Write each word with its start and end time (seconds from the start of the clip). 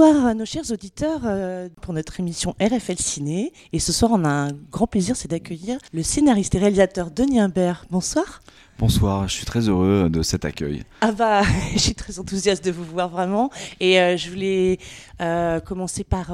Bonsoir 0.00 0.24
à 0.24 0.32
nos 0.32 0.46
chers 0.46 0.70
auditeurs 0.70 1.20
euh, 1.26 1.68
pour 1.82 1.92
notre 1.92 2.20
émission 2.20 2.56
RFL 2.58 2.96
Ciné. 2.96 3.52
Et 3.74 3.78
ce 3.78 3.92
soir, 3.92 4.12
on 4.14 4.24
a 4.24 4.30
un 4.30 4.52
grand 4.70 4.86
plaisir, 4.86 5.14
c'est 5.14 5.28
d'accueillir 5.28 5.76
le 5.92 6.02
scénariste 6.02 6.54
et 6.54 6.58
réalisateur 6.58 7.10
Denis 7.10 7.38
Imbert. 7.38 7.84
Bonsoir. 7.90 8.40
Bonsoir, 8.78 9.28
je 9.28 9.34
suis 9.34 9.44
très 9.44 9.68
heureux 9.68 10.08
de 10.08 10.22
cet 10.22 10.46
accueil. 10.46 10.84
Ah 11.02 11.12
bah, 11.12 11.42
je 11.74 11.78
suis 11.78 11.94
très 11.94 12.18
enthousiaste 12.18 12.64
de 12.64 12.70
vous 12.70 12.82
voir 12.82 13.10
vraiment. 13.10 13.50
Et 13.78 14.00
euh, 14.00 14.16
je 14.16 14.30
voulais 14.30 14.78
euh, 15.20 15.60
commencer 15.60 16.02
par 16.02 16.32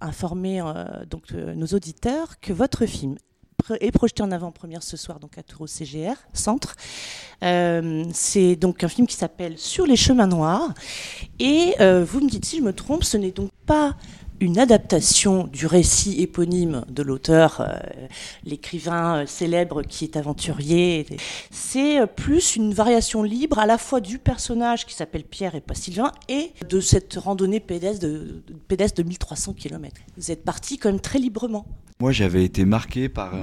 informer 0.00 0.62
donc 1.10 1.32
nos 1.32 1.66
auditeurs 1.66 2.40
que 2.40 2.54
votre 2.54 2.86
film 2.86 3.16
est 3.80 3.90
projeté 3.90 4.22
en 4.22 4.30
avant-première 4.30 4.82
ce 4.82 4.96
soir 4.96 5.20
donc 5.20 5.38
à 5.38 5.42
Tours 5.42 5.68
CGR 5.68 6.14
Centre. 6.32 6.76
Euh, 7.42 8.04
c'est 8.12 8.56
donc 8.56 8.84
un 8.84 8.88
film 8.88 9.06
qui 9.06 9.16
s'appelle 9.16 9.58
Sur 9.58 9.86
les 9.86 9.96
chemins 9.96 10.26
noirs. 10.26 10.72
Et 11.38 11.74
euh, 11.80 12.04
vous 12.04 12.20
me 12.20 12.28
dites 12.28 12.44
si 12.44 12.58
je 12.58 12.62
me 12.62 12.72
trompe, 12.72 13.04
ce 13.04 13.16
n'est 13.16 13.30
donc 13.30 13.50
pas 13.66 13.96
une 14.38 14.58
adaptation 14.58 15.44
du 15.44 15.66
récit 15.66 16.20
éponyme 16.20 16.84
de 16.88 17.02
l'auteur, 17.02 17.60
euh, 17.60 17.78
l'écrivain 18.44 19.24
célèbre 19.26 19.82
qui 19.82 20.04
est 20.04 20.16
aventurier. 20.16 21.06
C'est 21.50 22.06
plus 22.06 22.56
une 22.56 22.74
variation 22.74 23.22
libre 23.22 23.58
à 23.58 23.64
la 23.66 23.78
fois 23.78 24.00
du 24.00 24.18
personnage 24.18 24.84
qui 24.84 24.94
s'appelle 24.94 25.24
Pierre 25.24 25.54
et 25.54 25.62
pas 25.62 25.74
Sylvain 25.74 26.12
et 26.28 26.52
de 26.68 26.80
cette 26.80 27.14
randonnée 27.14 27.60
pédestre 27.60 28.06
de, 28.06 28.42
pédestre 28.68 29.02
de 29.02 29.08
1300 29.08 29.54
km. 29.54 29.96
Vous 30.18 30.30
êtes 30.30 30.44
parti 30.44 30.76
quand 30.76 30.90
même 30.90 31.00
très 31.00 31.18
librement. 31.18 31.64
Moi, 31.98 32.12
j'avais 32.12 32.44
été 32.44 32.66
marqué 32.66 33.08
par 33.08 33.34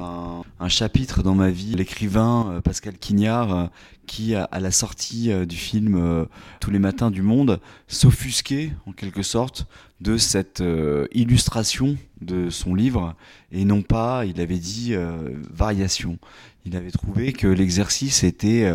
un, 0.59 0.69
chapitre 0.69 1.23
dans 1.23 1.33
ma 1.33 1.49
vie, 1.49 1.73
l'écrivain 1.73 2.51
euh, 2.51 2.61
Pascal 2.61 2.99
Quignard, 2.99 3.55
euh, 3.55 3.65
qui, 4.05 4.35
à 4.35 4.59
la 4.59 4.69
sortie 4.69 5.31
euh, 5.31 5.47
du 5.47 5.55
film 5.55 6.27
Tous 6.59 6.69
les 6.69 6.77
matins 6.77 7.09
du 7.09 7.23
monde, 7.23 7.59
s'offusquait, 7.87 8.71
en 8.85 8.91
quelque 8.91 9.23
sorte, 9.23 9.65
de 10.01 10.17
cette 10.17 10.61
illustration 11.13 11.97
de 12.21 12.51
son 12.51 12.75
livre, 12.75 13.15
et 13.51 13.65
non 13.65 13.81
pas, 13.81 14.25
il 14.25 14.39
avait 14.39 14.59
dit, 14.59 14.93
variation. 15.49 16.19
Il 16.65 16.75
avait 16.75 16.91
trouvé 16.91 17.31
que 17.31 17.47
l'exercice 17.47 18.23
était 18.23 18.69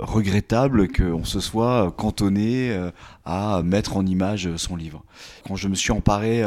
regrettable, 0.00 0.88
qu'on 0.88 1.24
se 1.24 1.38
soit 1.38 1.94
cantonné 1.96 2.76
à 3.24 3.62
mettre 3.62 3.96
en 3.96 4.04
image 4.04 4.56
son 4.56 4.74
livre. 4.74 5.04
Quand 5.46 5.54
je 5.54 5.68
me 5.68 5.76
suis 5.76 5.92
emparé 5.92 6.42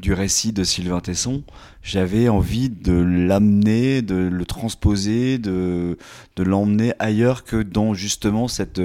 du 0.00 0.12
récit 0.12 0.52
de 0.52 0.64
Sylvain 0.64 1.00
Tesson, 1.00 1.42
j'avais 1.82 2.28
envie 2.28 2.68
de 2.68 2.92
l'amener, 2.92 4.02
de 4.02 4.14
le 4.14 4.44
transposer, 4.44 5.38
de, 5.38 5.98
de 6.36 6.42
l'emmener 6.42 6.92
ailleurs 6.98 7.44
que 7.44 7.62
dans 7.62 7.94
justement 7.94 8.48
cette 8.48 8.80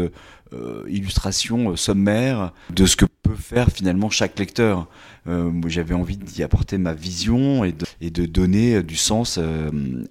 euh, 0.53 0.83
illustration 0.87 1.71
euh, 1.71 1.75
sommaire 1.75 2.53
de 2.69 2.85
ce 2.85 2.95
que 2.95 3.05
peut 3.23 3.35
faire 3.35 3.69
finalement 3.69 4.11
chaque 4.11 4.37
lecteur. 4.37 4.87
Euh, 5.27 5.51
j'avais 5.65 5.95
envie 5.95 6.17
d'y 6.17 6.43
apporter 6.43 6.77
ma 6.77 6.93
vision 6.93 7.63
et 7.63 7.71
de, 7.71 7.85
et 7.99 8.11
de 8.11 8.27
donner 8.27 8.83
du 8.83 8.95
sens 8.95 9.39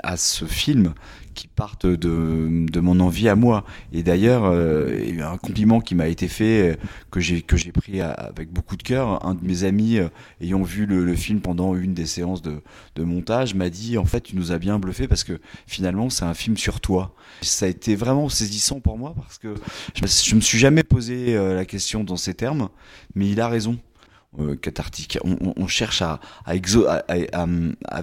à 0.03 0.17
ce 0.17 0.45
film 0.45 0.93
qui 1.35 1.49
partent 1.49 1.87
de, 1.87 2.67
de 2.71 2.81
mon 2.81 3.01
envie 3.01 3.29
à 3.29 3.37
moi. 3.37 3.65
Et 3.93 4.03
d'ailleurs, 4.03 4.45
euh, 4.45 5.03
il 5.07 5.21
un 5.21 5.37
compliment 5.37 5.81
qui 5.81 5.95
m'a 5.95 6.09
été 6.09 6.29
fait, 6.29 6.73
euh, 6.73 6.77
que 7.11 7.21
j'ai 7.21 7.43
que 7.43 7.57
j'ai 7.57 7.73
pris 7.73 8.01
avec 8.01 8.53
beaucoup 8.53 8.77
de 8.77 8.83
cœur. 8.83 9.25
Un 9.27 9.35
de 9.35 9.45
mes 9.45 9.65
amis, 9.65 9.99
euh, 9.99 10.09
ayant 10.41 10.63
vu 10.63 10.87
le, 10.87 11.15
film 11.15 11.41
pendant 11.41 11.77
une 11.77 11.95
des 11.95 12.07
séances 12.07 12.43
de, 12.43 12.63
de 12.97 13.05
montage, 13.05 13.55
m'a 13.55 13.71
dit 13.71 13.99
en 13.99 14.05
fait, 14.05 14.21
tu 14.21 14.37
nous 14.37 14.53
as 14.53 14.59
bien 14.59 14.79
bluffé 14.79 15.07
parce 15.09 15.25
que 15.25 15.41
finalement, 15.67 16.11
c'est 16.11 16.25
un 16.25 16.35
film 16.35 16.57
sur 16.57 16.81
toi. 16.81 17.15
Ça 17.43 17.67
a 17.67 17.69
été 17.69 17.95
vraiment 17.97 18.29
saisissant 18.29 18.81
pour 18.81 18.99
moi 18.99 19.15
parce 19.17 19.39
que 19.39 19.55
je, 19.95 20.07
je 20.07 20.35
me 20.35 20.41
suis 20.41 20.59
jamais 20.59 20.83
posé 20.83 21.35
la 21.35 21.65
question 21.65 22.05
dans 22.05 22.17
ces 22.17 22.35
termes, 22.35 22.69
mais 23.15 23.29
il 23.29 23.41
a 23.41 23.49
raison. 23.49 23.79
Euh, 24.41 24.57
cathartique. 24.57 25.17
On, 25.23 25.69
cherche 25.69 26.03
à, 26.03 26.19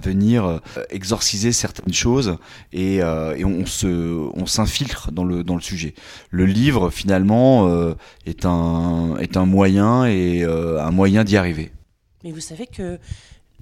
venir 0.02 0.46
euh, 0.46 0.58
exorciser 0.88 1.52
certaines 1.52 1.92
choses 1.92 2.38
et, 2.72 3.02
euh, 3.02 3.36
on 3.44 4.46
s'infiltre 4.46 5.12
dans 5.12 5.24
le, 5.24 5.44
dans 5.44 5.56
le 5.56 5.60
sujet. 5.60 5.94
Le 6.30 6.46
livre, 6.46 6.88
finalement, 6.88 7.68
est, 8.24 8.46
un, 8.46 9.16
est 9.18 9.36
un 9.36 9.44
moyen 9.44 10.06
et 10.06 10.42
un 10.44 10.90
moyen 10.90 11.22
d'y 11.22 11.36
arriver. 11.36 11.70
Mais 12.24 12.32
vous 12.32 12.40
savez 12.40 12.66
que 12.66 12.98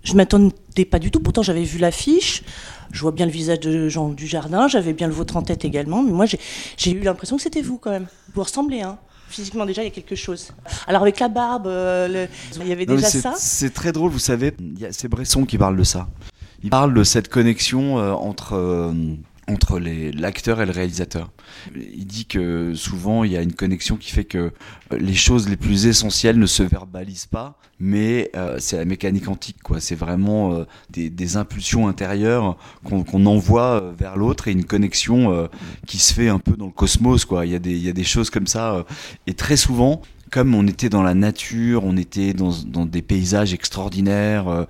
je 0.04 0.14
m'attendais 0.14 0.84
pas 0.88 1.00
du 1.00 1.10
tout. 1.10 1.18
Pourtant, 1.18 1.42
j'avais 1.42 1.64
vu 1.64 1.78
l'affiche. 1.78 2.44
Je 2.92 3.00
vois 3.00 3.12
bien 3.12 3.26
le 3.26 3.32
visage 3.32 3.60
de 3.60 3.88
Jean 3.88 4.10
Dujardin. 4.10 4.68
J'avais 4.68 4.92
bien 4.92 5.08
le 5.08 5.12
vôtre 5.12 5.36
en 5.36 5.42
tête 5.42 5.64
également. 5.64 6.04
Mais 6.04 6.12
moi, 6.12 6.26
j'ai 6.76 6.90
eu 6.92 7.00
l'impression 7.00 7.36
que 7.36 7.42
c'était 7.42 7.62
vous 7.62 7.78
quand 7.78 7.90
même. 7.90 8.06
Vous 8.32 8.42
ressemblez, 8.44 8.82
hein 8.82 8.98
physiquement 9.30 9.64
déjà 9.64 9.82
il 9.82 9.86
y 9.86 9.88
a 9.88 9.94
quelque 9.94 10.16
chose. 10.16 10.52
Alors 10.86 11.02
avec 11.02 11.18
la 11.20 11.28
barbe, 11.28 11.66
euh, 11.66 12.26
il 12.60 12.66
y 12.66 12.72
avait 12.72 12.86
déjà 12.86 13.08
ça. 13.08 13.34
C'est 13.36 13.72
très 13.72 13.92
drôle, 13.92 14.10
vous 14.10 14.18
savez, 14.18 14.54
c'est 14.90 15.08
Bresson 15.08 15.44
qui 15.44 15.56
parle 15.56 15.76
de 15.76 15.84
ça. 15.84 16.08
Il 16.62 16.70
parle 16.70 16.92
de 16.92 17.04
cette 17.04 17.28
connexion 17.28 17.98
euh, 17.98 18.12
entre 18.12 18.54
euh, 18.54 18.92
entre 19.50 19.78
l'acteur 19.78 20.60
et 20.60 20.66
le 20.66 20.72
réalisateur. 20.72 21.30
Il 21.74 22.06
dit 22.06 22.26
que 22.26 22.72
souvent 22.74 23.24
il 23.24 23.32
y 23.32 23.36
a 23.36 23.42
une 23.42 23.54
connexion 23.54 23.96
qui 23.96 24.10
fait 24.10 24.24
que 24.24 24.52
les 24.90 25.14
choses 25.14 25.48
les 25.48 25.56
plus 25.56 25.86
essentielles 25.86 26.38
ne 26.38 26.46
se 26.46 26.62
verbalisent 26.62 27.26
pas, 27.26 27.58
mais 27.78 28.30
euh, 28.36 28.56
c'est 28.58 28.76
la 28.76 28.84
mécanique 28.84 29.28
antique, 29.28 29.62
quoi. 29.62 29.80
C'est 29.80 29.94
vraiment 29.94 30.54
euh, 30.54 30.64
des, 30.90 31.36
impulsions 31.36 31.88
intérieures 31.88 32.56
qu'on 32.84 33.26
envoie 33.26 33.80
euh, 33.82 33.92
vers 33.96 34.16
l'autre 34.16 34.48
et 34.48 34.52
une 34.52 34.64
connexion 34.64 35.48
qui 35.86 35.98
se 35.98 36.12
fait 36.12 36.28
un 36.28 36.38
peu 36.38 36.56
dans 36.56 36.66
le 36.66 36.72
cosmos, 36.72 37.24
quoi. 37.24 37.46
Il 37.46 37.52
y 37.52 37.88
a 37.88 37.92
des 37.92 38.04
choses 38.04 38.30
comme 38.30 38.46
ça, 38.46 38.84
et 39.26 39.34
très 39.34 39.56
souvent 39.56 40.02
comme 40.30 40.54
on 40.54 40.66
était 40.66 40.88
dans 40.88 41.02
la 41.02 41.14
nature, 41.14 41.84
on 41.84 41.96
était 41.96 42.32
dans, 42.32 42.52
dans 42.64 42.86
des 42.86 43.02
paysages 43.02 43.52
extraordinaires, 43.52 44.48
euh, 44.48 44.64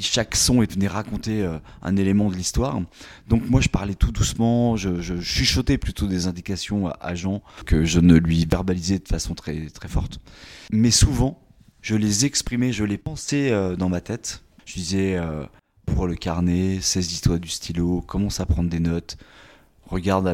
chaque 0.00 0.36
son 0.36 0.60
venait 0.60 0.86
raconter 0.86 1.42
euh, 1.42 1.58
un 1.82 1.96
élément 1.96 2.30
de 2.30 2.36
l'histoire. 2.36 2.80
Donc 3.28 3.48
moi 3.50 3.60
je 3.60 3.68
parlais 3.68 3.94
tout 3.94 4.12
doucement, 4.12 4.76
je, 4.76 5.00
je 5.00 5.20
chuchotais 5.20 5.76
plutôt 5.76 6.06
des 6.06 6.26
indications 6.26 6.88
à, 7.00 7.14
Jean 7.14 7.42
que 7.66 7.84
je 7.84 8.00
ne 8.00 8.16
lui 8.16 8.46
verbalisais 8.46 9.00
de 9.00 9.08
façon 9.08 9.34
très, 9.34 9.66
très 9.70 9.88
forte. 9.88 10.20
Mais 10.70 10.90
souvent, 10.90 11.40
je 11.80 11.96
les 11.96 12.24
exprimais, 12.24 12.72
je 12.72 12.84
les 12.84 12.98
pensais 12.98 13.50
euh, 13.50 13.74
dans 13.74 13.88
ma 13.88 14.00
tête. 14.00 14.44
Je 14.64 14.74
disais, 14.74 15.20
pour 15.86 16.06
le 16.06 16.14
carnet, 16.14 16.78
saisis-toi 16.80 17.40
du 17.40 17.48
stylo, 17.48 18.00
commence 18.00 18.38
à 18.38 18.46
prendre 18.46 18.70
des 18.70 18.78
notes, 18.78 19.16
regarde 19.92 20.24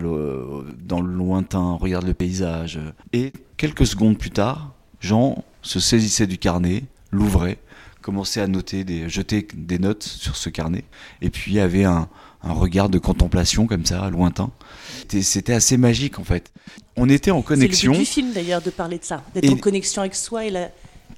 dans 0.85 1.01
le 1.01 1.13
lointain, 1.13 1.77
regarde 1.81 2.07
le 2.07 2.15
paysage. 2.15 2.79
Et 3.13 3.33
quelques 3.57 3.87
secondes 3.87 4.17
plus 4.17 4.31
tard, 4.31 4.73
Jean 5.01 5.45
se 5.63 5.81
saisissait 5.81 6.27
du 6.27 6.39
carnet, 6.39 6.85
l'ouvrait, 7.11 7.59
commençait 8.01 8.41
à 8.41 8.47
noter, 8.47 8.85
des, 8.85 9.09
jeter 9.09 9.47
des 9.53 9.79
notes 9.79 10.05
sur 10.05 10.37
ce 10.37 10.49
carnet, 10.49 10.85
et 11.21 11.31
puis 11.31 11.59
avait 11.59 11.85
un, 11.85 12.09
regard 12.43 12.89
de 12.89 12.99
contemplation 12.99 13.67
comme 13.67 13.85
ça, 13.85 14.09
lointain. 14.11 14.51
C'était 15.09 15.53
assez 15.53 15.77
magique 15.77 16.21
en 16.21 16.25
fait. 16.25 16.53
On 16.97 17.09
était 17.09 17.33
en 17.33 17.43
connexion. 17.43 17.93
C'est 17.93 17.99
le 17.99 18.04
du 18.04 18.11
film 18.11 18.33
d'ailleurs 18.33 18.63
de 18.63 18.71
parler 18.71 18.99
de 18.99 19.04
ça, 19.04 19.25
d'être 19.34 19.53
en 19.53 19.57
connexion 19.57 20.03
avec 20.03 20.15
soi 20.15 20.47
et 20.47 20.51
la, 20.51 20.71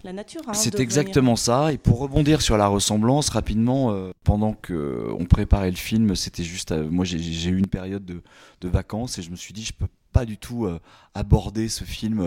la 0.05 0.12
nature. 0.12 0.43
Hein, 0.47 0.55
c'est 0.55 0.81
exactement 0.81 1.37
ça. 1.37 1.73
Et 1.73 1.79
pour 1.79 1.99
rebondir 1.99 2.43
sur 2.43 2.56
la 2.56 2.67
ressemblance, 2.67 3.29
rapidement, 3.29 3.93
euh, 3.93 4.11
pendant 4.25 4.55
que 4.55 5.08
on 5.19 5.25
préparait 5.25 5.70
le 5.70 5.76
film, 5.76 6.14
c'était 6.17 6.44
juste. 6.44 6.73
Euh, 6.73 6.88
moi, 6.91 7.05
j'ai 7.05 7.49
eu 7.49 7.58
une 7.58 7.67
période 7.67 8.05
de, 8.05 8.23
de, 8.61 8.69
vacances 8.69 9.19
et 9.19 9.23
je 9.23 9.31
me 9.31 9.37
suis 9.37 9.52
dit, 9.52 9.64
je 9.64 9.73
peux 9.73 9.88
pas 10.12 10.25
du 10.25 10.38
tout 10.38 10.67
euh, 10.67 10.81
aborder 11.14 11.69
ce 11.69 11.85
film 11.85 12.26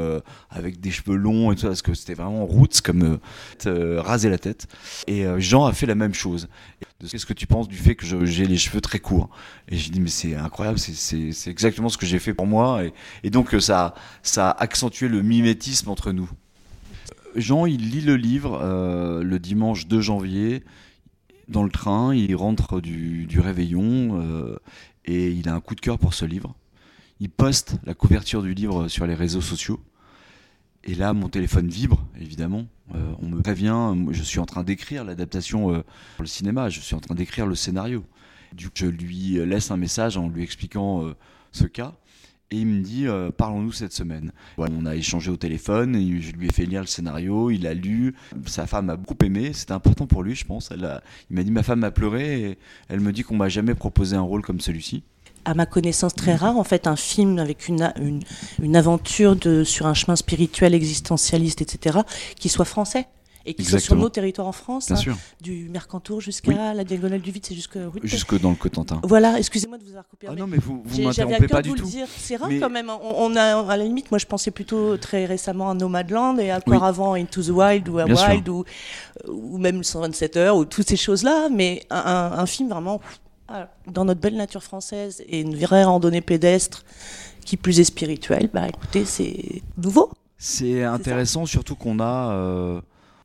avec 0.49 0.79
des 0.79 0.89
cheveux 0.89 1.15
longs 1.15 1.51
et 1.51 1.55
tout 1.55 1.67
parce 1.67 1.81
que 1.81 1.93
c'était 1.93 2.13
vraiment 2.13 2.45
roots 2.45 2.81
comme 2.81 3.19
raser 3.65 4.29
la 4.29 4.37
tête. 4.37 4.67
Et 5.07 5.25
Jean 5.39 5.65
a 5.65 5.73
fait 5.73 5.85
la 5.85 5.95
même 5.95 6.13
chose. 6.13 6.47
Qu'est-ce 7.09 7.25
que 7.25 7.33
tu 7.33 7.45
penses 7.45 7.67
du 7.67 7.75
fait 7.75 7.95
que 7.95 8.05
j'ai 8.25 8.45
les 8.45 8.57
cheveux 8.57 8.79
très 8.79 8.99
courts? 8.99 9.29
Et 9.67 9.77
j'ai 9.77 9.89
dit 9.89 9.99
mais 9.99 10.09
c'est 10.09 10.35
incroyable, 10.35 10.79
c'est 10.79 11.47
exactement 11.47 11.89
ce 11.89 11.97
que 11.97 12.05
j'ai 12.05 12.19
fait 12.19 12.33
pour 12.33 12.47
moi. 12.47 12.85
Et, 12.85 12.93
et 13.23 13.29
donc 13.29 13.53
ça, 13.59 13.95
ça 14.21 14.51
a 14.51 14.63
accentué 14.63 15.09
le 15.09 15.21
mimétisme 15.21 15.89
entre 15.89 16.13
nous. 16.13 16.29
Jean, 17.35 17.65
il 17.65 17.89
lit 17.89 18.01
le 18.01 18.15
livre 18.15 18.59
euh, 18.62 19.24
le 19.24 19.39
dimanche 19.39 19.88
2 19.88 20.01
janvier 20.01 20.63
dans 21.47 21.63
le 21.63 21.69
train, 21.69 22.15
il 22.15 22.35
rentre 22.35 22.80
du, 22.80 23.27
réveillon 23.39 24.21
euh, 24.21 24.57
et 25.06 25.31
il 25.31 25.50
a 25.50 25.53
un 25.53 25.59
coup 25.59 25.75
de 25.75 25.81
cœur 25.81 26.00
pour 26.00 26.13
ce 26.13 26.25
livre. 26.25 26.56
Il 27.19 27.30
poste 27.30 27.77
la 27.83 27.94
couverture 27.94 28.41
du 28.41 28.53
livre 28.53 28.88
sur 28.88 29.06
les 29.06 29.13
réseaux 29.13 29.41
sociaux. 29.41 29.81
Et 30.85 30.95
là, 30.95 31.13
mon 31.13 31.30
téléphone 31.30 31.68
vibre, 31.68 32.06
évidemment. 32.19 32.65
Euh, 32.95 33.13
on 33.21 33.27
me 33.27 33.41
prévient, 33.41 33.94
je 34.12 34.24
suis 34.24 34.39
en 34.39 34.45
train 34.45 34.63
d'écrire 34.63 35.03
l'adaptation 35.03 35.68
pour 36.15 36.24
le 36.24 36.27
cinéma, 36.27 36.69
je 36.69 36.80
suis 36.80 36.95
en 36.95 37.00
train 37.00 37.15
d'écrire 37.15 37.45
le 37.45 37.56
scénario. 37.56 38.06
Du 38.53 38.68
coup, 38.68 38.75
je 38.75 38.85
lui 38.85 39.45
laisse 39.45 39.71
un 39.71 39.77
message 39.77 40.18
en 40.18 40.30
lui 40.30 40.44
expliquant 40.44 41.13
ce 41.51 41.65
cas 41.65 41.94
et 42.53 42.57
il 42.57 42.67
me 42.67 42.81
dit 42.81 43.07
euh, 43.07 43.31
parlons-nous 43.35 43.71
cette 43.71 43.94
semaine. 43.94 44.31
on 44.57 44.85
a 44.85 44.95
échangé 44.95 45.31
au 45.31 45.38
téléphone, 45.38 45.95
je 45.95 46.31
lui 46.31 46.47
ai 46.47 46.51
fait 46.51 46.65
lire 46.65 46.81
le 46.81 46.88
scénario, 46.88 47.50
il 47.50 47.65
a 47.65 47.73
lu, 47.73 48.13
sa 48.45 48.67
femme 48.67 48.91
a 48.91 48.95
beaucoup 48.95 49.17
aimé, 49.25 49.51
c'était 49.53 49.71
important 49.71 50.05
pour 50.05 50.21
lui 50.21 50.35
je 50.35 50.45
pense. 50.45 50.69
Il 50.71 51.35
m'a 51.35 51.44
dit 51.44 51.51
ma 51.51 51.63
femme 51.63 51.83
a 51.83 51.89
pleuré 51.89 52.41
et 52.41 52.57
elle 52.89 53.00
me 53.00 53.11
dit 53.11 53.23
qu'on 53.23 53.35
m'a 53.35 53.50
jamais 53.50 53.73
proposé 53.73 54.15
un 54.15 54.21
rôle 54.21 54.44
comme 54.44 54.59
celui-ci. 54.59 55.03
à 55.45 55.55
ma 55.55 55.65
connaissance 55.65 56.13
très 56.13 56.35
rare, 56.35 56.57
en 56.57 56.63
fait, 56.63 56.88
un 56.88 56.95
film 56.95 57.39
avec 57.39 57.67
une, 57.67 57.91
une, 58.61 58.75
aventure 58.75 59.35
de, 59.35 59.63
sur 59.63 59.88
un 59.88 59.94
chemin 59.94 60.15
spirituel, 60.15 60.73
existentialiste, 60.73 61.61
etc., 61.61 61.99
qui 62.39 62.49
soit 62.49 62.65
français 62.65 63.07
et 63.45 63.54
qui 63.54 63.66
soit 63.66 63.80
sur 63.80 63.95
nos 63.95 64.10
territoires 64.10 64.48
en 64.48 64.51
France, 64.51 64.92
hein, 64.92 65.16
du 65.42 65.69
Mercantour 65.69 66.22
jusqu'à 66.22 66.74
la 66.74 66.84
diagonale 66.84 67.22
du 67.22 67.31
vide, 67.31 67.45
c'est 67.45 67.56
jusque 67.56 67.78
jusque 68.04 68.40
dans 68.40 68.51
le 68.51 68.56
Cotentin. 68.56 69.01
Voilà, 69.04 69.38
excusez-moi 69.38 69.78
de 69.78 69.84
vous 69.84 69.90
avoir 69.90 70.07
coupé. 70.07 70.28
Ah 70.30 70.36
non, 70.36 70.48
mais 70.48 70.57
vous, 70.57 70.81
vous 70.86 71.01
m'interrompez 71.01 71.48
pas 71.48 71.62
du 71.62 71.74
tout. 71.74 71.90
C'est 72.18 72.36
rare 72.36 72.50
quand 72.60 72.69
même. 72.69 72.90
On, 72.90 73.36
a 73.36 73.60
à 73.68 73.78
la 73.78 73.84
limite, 73.84 74.12
moi 74.12 74.18
je 74.18 74.25
pensais 74.25 74.51
plutôt 74.51 74.98
très 74.98 75.25
récemment 75.25 75.69
à 75.69 75.74
Nomadland 75.74 76.38
et 76.40 76.54
encore 76.54 76.84
avant 76.84 77.13
Into 77.13 77.42
the 77.44 77.50
Wild 77.50 77.90
ou 77.90 78.00
à 78.00 78.06
Wild 78.06 78.48
ou, 78.50 78.63
ou 79.28 79.57
même 79.57 79.84
127 79.84 80.38
heures 80.38 80.57
ou 80.57 80.66
toutes 80.66 80.88
ces 80.88 80.98
choses-là, 80.98 81.50
mais 81.50 81.84
un, 81.90 82.31
un 82.38 82.45
film 82.45 82.69
vraiment 82.69 83.01
dans 83.88 84.06
notre 84.06 84.22
belle 84.22 84.36
nature 84.36 84.63
française 84.63 85.24
et 85.28 85.42
une 85.42 85.56
vraie 85.56 85.84
randonnée 85.84 86.22
pédestre 86.22 86.84
qui 87.45 87.57
plus 87.57 87.80
est 87.80 87.84
spirituelle, 87.84 88.50
bah 88.54 88.68
écoutez, 88.68 89.06
c'est 89.06 89.62
nouveau. 89.78 90.12
C'est 90.38 90.84
intéressant, 90.84 91.45
surtout 91.45 91.75
qu'on 91.75 92.00
a 92.00 92.31
euh, 92.31 92.81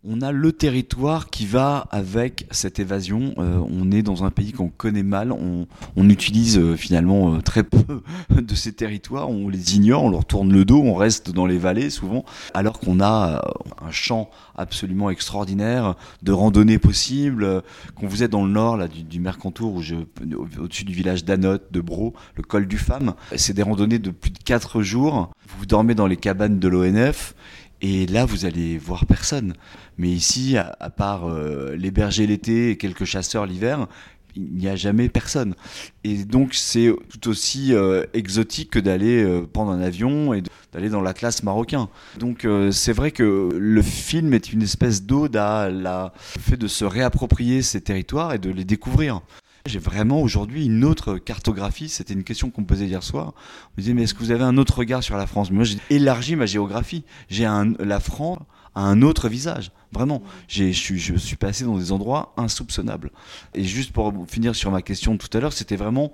on 0.09 0.23
a 0.23 0.33
le 0.33 0.53
territoire 0.53 1.29
qui 1.29 1.45
va 1.45 1.87
avec 1.91 2.47
cette 2.51 2.79
évasion. 2.79 3.35
Euh, 3.39 3.61
on 3.71 3.93
est 3.93 4.03
dans 4.03 4.25
un 4.25 4.31
pays 4.31 4.53
qu'on 4.53 4.71
connaît 4.71 5.03
mal, 5.03 5.33
on, 5.33 5.67
utilise 6.09 6.57
euh, 6.59 6.75
finalement 6.75 7.35
euh, 7.35 7.41
très 7.43 7.63
peu 7.63 8.03
de 8.41 8.55
ces 8.55 8.73
territoires, 8.73 9.29
on 9.29 9.51
les 9.51 9.77
ignore, 9.77 10.05
on 10.05 10.11
leur 10.11 10.25
tourne 10.25 10.51
le 10.51 10.65
dos, 10.65 10.81
on 10.81 10.95
reste 10.95 11.31
dans 11.31 11.45
les 11.45 11.59
vallées 11.59 11.91
souvent, 11.91 12.25
alors 12.55 12.81
qu'on 12.81 13.01
a 13.01 13.43
un 13.85 13.91
champ 13.91 14.31
absolument 14.57 15.11
extraordinaire 15.11 15.95
de 16.23 16.33
randonnées 16.33 16.79
possibles. 16.79 17.63
Quand 18.01 18.07
vous 18.07 18.23
êtes 18.23 18.31
dans 18.31 18.47
le 18.47 18.51
nord 18.51 18.79
là, 18.79 18.89
du, 18.89 19.21
Mercantour, 19.21 19.77
au-dessus 19.77 20.85
du 20.85 20.95
village 20.95 21.27
d'Anote, 21.27 21.71
de 21.71 21.81
Bro, 21.83 22.15
le 22.37 22.43
col 22.43 22.67
du 22.67 22.79
Femme, 22.79 23.15
c'est 23.37 23.53
des 23.53 23.63
randonnées 23.63 23.99
de 23.99 24.11
plus 24.11 24.31
de 24.31 24.39
4 24.39 24.81
jours. 24.81 25.31
Vous 25.59 25.67
dormez 25.67 25.95
dans 25.95 26.07
les 26.07 26.17
cabanes 26.17 26.59
de 26.59 26.69
l'ONF 26.69 27.35
et 27.81 28.07
là, 28.07 28.25
vous 28.25 28.45
allez 28.45 28.79
voir 28.79 29.07
personne. 29.07 29.55
Mais 29.99 30.09
ici, 30.09 30.57
à, 30.57 30.91
part 30.91 31.29
euh, 31.29 31.77
les 31.77 31.91
bergers 31.91 32.27
l'été 32.27 32.71
et 32.71 32.77
quelques 32.77 33.05
chasseurs 33.05 33.47
l'hiver, 33.47 33.87
il 34.35 34.55
n'y 34.55 34.69
a 34.69 34.77
jamais 34.77 35.09
personne. 35.09 35.55
Et 36.05 36.25
donc, 36.25 36.55
c'est 36.55 36.93
tout 37.09 37.29
aussi 37.29 37.73
euh, 37.73 38.05
exotique 38.15 38.71
que 38.71 38.79
d'aller 38.79 39.23
euh, 39.23 39.43
prendre 39.43 39.71
un 39.71 39.81
avion 39.81 40.35
et 40.35 40.43
d'aller 40.73 40.89
dans 40.89 41.01
l'Atlas 41.01 41.43
marocain. 41.43 41.89
Donc, 42.19 42.47
c'est 42.73 42.93
vrai 42.93 43.11
que 43.11 43.49
le 43.57 43.83
film 43.83 44.35
est 44.35 44.53
une 44.53 44.63
espèce 44.63 45.05
d'ode 45.05 45.37
à 45.37 45.71
la 45.71 46.13
fait 46.17 46.57
de 46.57 46.69
se 46.69 46.85
réapproprier 46.85 47.63
ces 47.63 47.81
territoires 47.81 48.35
et 48.35 48.39
de 48.39 48.51
les 48.51 48.65
découvrir. 48.65 49.23
J'ai 49.69 49.79
vraiment 49.79 50.21
aujourd'hui 50.23 50.67
une 50.67 50.85
autre 50.85 51.19
cartographie. 51.19 51.89
C'était 51.89 52.15
une 52.15 52.25
question 52.25 52.51
qu'on 52.51 52.63
me 52.63 52.67
posait 52.67 52.87
hier 52.87 53.03
soir. 53.03 53.35
On 53.37 53.73
me 53.77 53.83
disait, 53.83 53.95
mais 53.95 54.05
est-ce 54.05 54.15
que 54.15 54.21
vous 54.21 54.31
avez 54.31 54.45
un 54.45 54.57
autre 54.57 54.79
regard 54.79 55.03
sur 55.03 55.17
la 55.17 55.27
France? 55.27 55.51
Moi, 55.51 55.65
j'ai 55.65 55.79
élargi 55.91 56.37
ma 56.37 56.47
géographie. 56.47 57.05
J'ai 57.29 57.47
la 57.79 58.01
France 58.01 58.39
à 58.75 58.83
un 58.83 59.03
autre 59.03 59.29
visage. 59.29 59.71
Vraiment, 59.93 60.23
je 60.49 60.71
suis, 60.73 60.99
je 60.99 61.15
suis 61.17 61.37
passé 61.37 61.65
dans 61.65 61.79
des 61.79 61.93
endroits 61.93 62.35
insoupçonnables. 62.37 63.11
Et 63.55 63.65
juste 63.65 63.93
pour 63.93 64.13
finir 64.29 64.55
sur 64.55 64.71
ma 64.71 64.83
question 64.83 65.15
de 65.15 65.19
tout 65.19 65.35
à 65.37 65.41
l'heure, 65.41 65.55
c'était 65.55 65.77
vraiment 65.77 66.13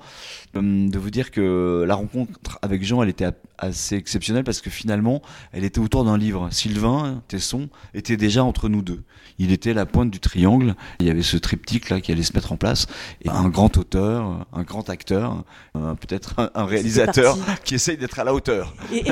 euh, 0.56 0.88
de 0.88 0.98
vous 0.98 1.10
dire 1.10 1.32
que 1.32 1.84
la 1.86 1.96
rencontre 1.96 2.58
avec 2.62 2.84
Jean, 2.84 3.02
elle 3.02 3.08
était 3.08 3.30
assez 3.58 3.96
exceptionnelle 3.96 4.44
parce 4.44 4.60
que 4.60 4.70
finalement, 4.70 5.22
elle 5.52 5.64
était 5.64 5.80
autour 5.80 6.04
d'un 6.04 6.16
livre. 6.16 6.48
Sylvain 6.52 7.22
Tesson 7.28 7.68
était 7.94 8.16
déjà 8.16 8.44
entre 8.44 8.68
nous 8.68 8.82
deux. 8.82 9.02
Il 9.38 9.50
était 9.50 9.74
la 9.74 9.86
pointe 9.86 10.10
du 10.10 10.20
triangle. 10.20 10.76
Il 11.00 11.06
y 11.06 11.10
avait 11.10 11.22
ce 11.22 11.36
triptyque 11.36 11.90
là 11.90 12.00
qui 12.00 12.12
allait 12.12 12.22
se 12.22 12.32
mettre 12.34 12.52
en 12.52 12.56
place. 12.56 12.86
Et 13.22 13.28
un 13.28 13.48
grand 13.48 13.76
auteur, 13.76 14.46
un 14.52 14.62
grand 14.62 14.88
acteur, 14.88 15.44
euh, 15.76 15.94
peut-être 15.94 16.34
un, 16.54 16.64
réalisateur 16.64 17.36
qui 17.64 17.74
essaye 17.74 17.96
d'être 17.96 18.20
à 18.20 18.24
la 18.24 18.34
hauteur. 18.34 18.74
Et, 18.92 19.04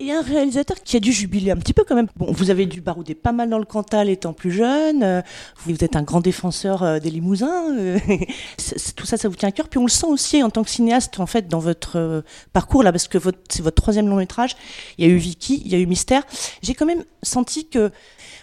et, 0.00 0.12
un 0.12 0.22
réalisateur 0.22 0.76
qui 0.84 0.96
a 0.96 1.00
dû 1.00 1.12
jubiler 1.12 1.50
un 1.50 1.56
petit 1.56 1.72
peu 1.72 1.84
quand 1.86 1.94
même. 1.94 2.08
Bon, 2.16 2.32
vous 2.32 2.50
avez 2.50 2.66
dû 2.66 2.80
barouder 2.80 3.14
pas 3.14 3.32
mal 3.32 3.48
dans 3.48 3.58
le 3.58 3.64
Cantal 3.64 3.93
étant 4.02 4.32
plus 4.32 4.50
jeune, 4.50 5.02
euh, 5.02 5.22
vous 5.64 5.72
êtes 5.82 5.96
un 5.96 6.02
grand 6.02 6.20
défenseur 6.20 6.82
euh, 6.82 6.98
des 6.98 7.10
Limousins, 7.10 7.76
euh, 7.76 7.98
tout 8.96 9.06
ça, 9.06 9.16
ça 9.16 9.28
vous 9.28 9.36
tient 9.36 9.48
à 9.48 9.52
cœur. 9.52 9.68
Puis 9.68 9.78
on 9.78 9.84
le 9.84 9.90
sent 9.90 10.06
aussi 10.06 10.42
en 10.42 10.50
tant 10.50 10.64
que 10.64 10.70
cinéaste, 10.70 11.20
en 11.20 11.26
fait, 11.26 11.48
dans 11.48 11.58
votre 11.58 12.24
parcours 12.52 12.82
là, 12.82 12.92
parce 12.92 13.08
que 13.08 13.18
c'est 13.48 13.62
votre 13.62 13.76
troisième 13.76 14.08
long 14.08 14.16
métrage. 14.16 14.56
Il 14.98 15.06
y 15.06 15.08
a 15.08 15.12
eu 15.12 15.16
Vicky, 15.16 15.62
il 15.64 15.72
y 15.72 15.74
a 15.74 15.78
eu 15.78 15.86
Mystère. 15.86 16.22
J'ai 16.62 16.74
quand 16.74 16.86
même 16.86 17.04
senti 17.22 17.68
que 17.68 17.90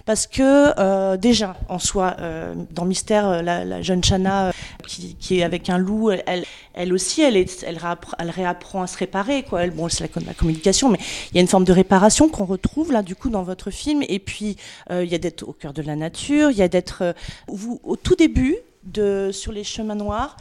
parce 0.05 0.27
que 0.27 0.77
euh, 0.79 1.17
déjà 1.17 1.57
en 1.69 1.79
soi 1.79 2.15
euh, 2.19 2.53
dans 2.71 2.85
Mystère 2.85 3.27
euh, 3.27 3.41
la, 3.41 3.81
jeune 3.81 4.01
Chana 4.03 4.51
qui, 4.87 5.39
est 5.39 5.43
avec 5.43 5.69
un 5.69 5.77
loup 5.77 6.11
elle, 6.11 6.93
aussi 6.93 7.21
elle, 7.21 7.45
réapprend, 7.77 8.81
à 8.81 8.87
se 8.87 8.97
réparer 8.97 9.45
bon 9.73 9.89
c'est 9.89 10.03
la, 10.03 10.21
la, 10.25 10.33
communication 10.33 10.89
mais 10.89 10.99
il 11.31 11.35
y 11.35 11.37
a 11.37 11.41
une 11.41 11.47
forme 11.47 11.65
de 11.65 11.73
réparation 11.73 12.29
qu'on 12.29 12.45
retrouve 12.45 12.91
là 12.91 13.01
du 13.03 13.15
coup 13.15 13.29
dans 13.29 13.43
votre 13.43 13.71
film. 13.71 14.03
Et 14.07 14.19
puis 14.19 14.57
il 14.89 15.05
y 15.05 15.15
a 15.15 15.17
d'être 15.17 15.43
au 15.43 15.53
cœur 15.53 15.73
de 15.73 15.81
la 15.81 15.95
nature 15.95 16.51
il 16.51 16.57
y 16.57 16.61
a 16.61 16.67
d'être 16.67 17.15
au 17.47 17.95
tout 17.95 18.15
début 18.15 18.57
de 18.83 19.29
sur 19.31 19.51
les 19.51 19.63
chemins 19.63 19.95
noirs 19.95 20.37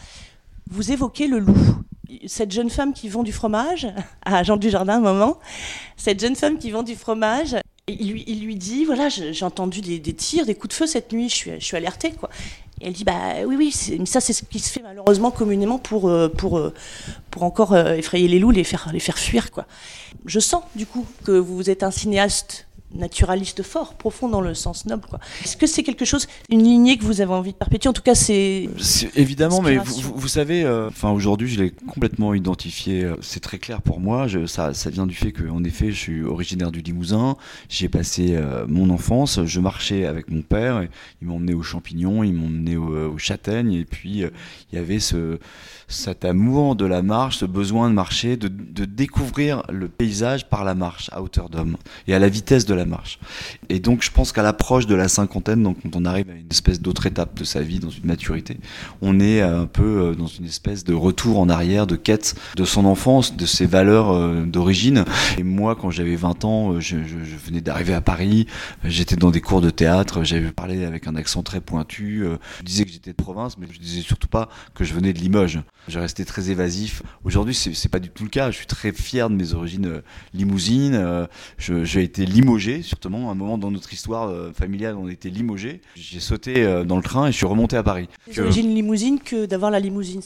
vous 0.70 0.92
évoquez 0.92 1.26
le 1.26 1.40
loup. 1.40 1.58
Cette 2.26 2.52
jeune 2.52 2.70
femme 2.70 2.92
qui 2.92 3.08
vend 3.08 3.22
du 3.22 3.32
fromage 3.32 3.88
à 4.24 4.42
Jean 4.42 4.56
Dujardin 4.56 4.94
un 4.94 5.00
moment, 5.00 5.38
cette 5.96 6.20
jeune 6.20 6.36
femme 6.36 6.58
qui 6.58 6.70
vend 6.70 6.82
du 6.82 6.94
fromage, 6.94 7.56
il 7.98 8.12
lui, 8.12 8.24
il 8.26 8.44
lui 8.44 8.56
dit 8.56 8.84
voilà, 8.84 9.08
j'ai 9.08 9.44
entendu 9.44 9.80
des, 9.80 10.14
tirs, 10.14 10.46
des 10.46 10.54
coups 10.54 10.68
de 10.68 10.74
feu 10.74 10.86
cette 10.86 11.12
nuit, 11.12 11.28
je 11.28 11.34
suis, 11.34 11.50
je 11.58 11.64
suis 11.64 11.76
alertée. 11.76 12.12
Quoi. 12.12 12.30
Et 12.80 12.86
elle 12.86 12.92
dit 12.92 13.04
bah 13.04 13.34
oui, 13.46 13.56
oui, 13.56 14.06
ça 14.06 14.20
c'est 14.20 14.32
ce 14.32 14.42
qui 14.44 14.58
se 14.58 14.70
fait 14.70 14.82
malheureusement 14.82 15.30
communément 15.30 15.78
pour, 15.78 16.08
euh, 16.08 16.28
pour, 16.28 16.58
euh, 16.58 16.72
pour 17.30 17.42
encore 17.42 17.74
euh, 17.74 17.94
effrayer 17.94 18.26
les 18.26 18.38
loups, 18.38 18.50
les 18.50 18.64
faire, 18.64 18.88
les 18.92 19.00
faire 19.00 19.18
fuir. 19.18 19.50
Quoi. 19.50 19.66
Je 20.24 20.40
sens 20.40 20.62
du 20.74 20.86
coup 20.86 21.06
que 21.24 21.32
vous 21.32 21.68
êtes 21.68 21.82
un 21.82 21.90
cinéaste 21.90 22.66
naturaliste 22.94 23.62
fort, 23.62 23.94
profond 23.94 24.28
dans 24.28 24.40
le 24.40 24.54
sens 24.54 24.86
noble. 24.86 25.06
Est-ce 25.44 25.56
que 25.56 25.66
c'est 25.66 25.82
quelque 25.82 26.04
chose, 26.04 26.26
une 26.50 26.62
lignée 26.62 26.98
que 26.98 27.04
vous 27.04 27.20
avez 27.20 27.32
envie 27.32 27.52
de 27.52 27.56
perpétuer? 27.56 27.88
En 27.88 27.92
tout 27.92 28.02
cas, 28.02 28.14
c'est. 28.14 28.68
Évidemment, 29.14 29.62
mais 29.62 29.76
vous, 29.76 30.12
vous, 30.14 30.28
savez, 30.28 30.64
euh, 30.64 30.90
aujourd'hui, 31.02 31.48
je 31.48 31.62
l'ai 31.62 31.70
complètement 31.70 32.34
identifié. 32.34 33.04
Euh, 33.04 33.16
c'est 33.20 33.40
très 33.40 33.58
clair 33.58 33.82
pour 33.82 34.00
moi. 34.00 34.26
Je, 34.26 34.46
ça, 34.46 34.74
ça 34.74 34.90
vient 34.90 35.06
du 35.06 35.14
fait 35.14 35.32
que, 35.32 35.48
en 35.48 35.64
effet, 35.64 35.90
je 35.90 35.98
suis 35.98 36.22
originaire 36.22 36.70
du 36.70 36.80
Limousin. 36.80 37.36
J'ai 37.68 37.88
passé 37.88 38.30
euh, 38.32 38.64
mon 38.68 38.90
enfance. 38.90 39.44
Je 39.44 39.60
marchais 39.60 40.06
avec 40.06 40.30
mon 40.30 40.42
père. 40.42 40.86
il 41.22 41.28
m'emmenait 41.28 41.54
aux 41.54 41.62
champignons, 41.62 42.22
il 42.22 42.34
m'emmenait 42.34 42.76
aux, 42.76 43.12
aux, 43.12 43.18
châtaignes, 43.18 43.72
et 43.72 43.84
puis 43.84 44.24
il 44.72 44.76
y 44.76 44.78
avait 44.78 45.00
ce 45.00 45.38
cet 45.90 46.24
amour 46.24 46.76
de 46.76 46.86
la 46.86 47.02
marche, 47.02 47.38
ce 47.38 47.44
besoin 47.44 47.90
de 47.90 47.94
marcher, 47.94 48.36
de, 48.36 48.48
de 48.48 48.84
découvrir 48.84 49.64
le 49.68 49.88
paysage 49.88 50.48
par 50.48 50.64
la 50.64 50.74
marche 50.74 51.10
à 51.12 51.20
hauteur 51.20 51.50
d'homme 51.50 51.76
et 52.06 52.14
à 52.14 52.20
la 52.20 52.28
vitesse 52.28 52.64
de 52.64 52.74
la 52.74 52.79
marche. 52.84 53.18
Et 53.68 53.80
donc 53.80 54.02
je 54.02 54.10
pense 54.10 54.32
qu'à 54.32 54.42
l'approche 54.42 54.86
de 54.86 54.94
la 54.94 55.08
cinquantaine, 55.08 55.62
donc 55.62 55.78
quand 55.82 55.96
on 55.96 56.04
arrive 56.04 56.30
à 56.30 56.34
une 56.34 56.48
espèce 56.50 56.80
d'autre 56.80 57.06
étape 57.06 57.38
de 57.38 57.44
sa 57.44 57.60
vie, 57.60 57.78
dans 57.78 57.90
une 57.90 58.06
maturité, 58.06 58.58
on 59.02 59.20
est 59.20 59.40
un 59.40 59.66
peu 59.66 59.82
euh, 59.82 60.14
dans 60.14 60.26
une 60.26 60.44
espèce 60.44 60.84
de 60.84 60.94
retour 60.94 61.38
en 61.38 61.48
arrière, 61.48 61.86
de 61.86 61.96
quête 61.96 62.34
de 62.56 62.64
son 62.64 62.84
enfance, 62.84 63.36
de 63.36 63.46
ses 63.46 63.66
valeurs 63.66 64.10
euh, 64.10 64.44
d'origine. 64.44 65.04
Et 65.38 65.42
moi, 65.42 65.76
quand 65.76 65.90
j'avais 65.90 66.16
20 66.16 66.44
ans, 66.44 66.72
euh, 66.72 66.80
je, 66.80 66.96
venais 66.96 67.60
d'arriver 67.60 67.94
à 67.94 68.00
Paris, 68.00 68.46
j'étais 68.84 69.16
dans 69.16 69.30
des 69.30 69.40
cours 69.40 69.60
de 69.60 69.70
théâtre, 69.70 70.24
j'avais 70.24 70.52
parlé 70.52 70.84
avec 70.84 71.06
un 71.06 71.16
accent 71.16 71.42
très 71.42 71.60
pointu, 71.60 72.24
je 72.58 72.64
disais 72.64 72.84
que 72.84 72.90
j'étais 72.90 73.10
de 73.10 73.16
province, 73.16 73.56
mais 73.58 73.66
je 73.70 73.78
disais 73.78 74.02
surtout 74.02 74.28
pas 74.28 74.48
que 74.74 74.84
je 74.84 74.94
venais 74.94 75.12
de 75.12 75.18
Limoges. 75.18 75.60
Je 75.88 75.98
restais 75.98 76.24
très 76.24 76.50
évasif. 76.50 77.02
Aujourd'hui, 77.24 77.54
c'est 77.54 77.88
pas 77.88 77.98
du 77.98 78.10
tout 78.10 78.24
le 78.24 78.30
cas. 78.30 78.50
Je 78.50 78.56
suis 78.56 78.66
très 78.66 78.92
fier 78.92 79.28
de 79.28 79.34
mes 79.34 79.54
origines 79.54 79.86
euh, 79.86 80.02
limousines. 80.34 80.94
Euh, 80.94 81.26
j'ai 81.58 82.02
été 82.02 82.26
limogé, 82.26 82.69
surtout 82.82 83.08
à 83.08 83.12
un 83.12 83.34
moment 83.34 83.58
dans 83.58 83.70
notre 83.70 83.92
histoire 83.92 84.28
euh, 84.28 84.52
familiale, 84.52 84.96
on 84.96 85.08
était 85.08 85.30
limogé. 85.30 85.80
J'ai 85.94 86.20
sauté 86.20 86.64
dans 86.84 86.96
le 86.96 87.02
train 87.02 87.26
et 87.26 87.32
je 87.32 87.36
suis 87.36 87.46
remonté 87.46 87.76
à 87.76 87.82
Paris. 87.82 88.08
Les 88.26 88.38
origines 88.40 88.74
limousines 88.74 89.18
que 89.18 89.46
d'avoir 89.46 89.70
la 89.70 89.80
limousine. 89.80 90.20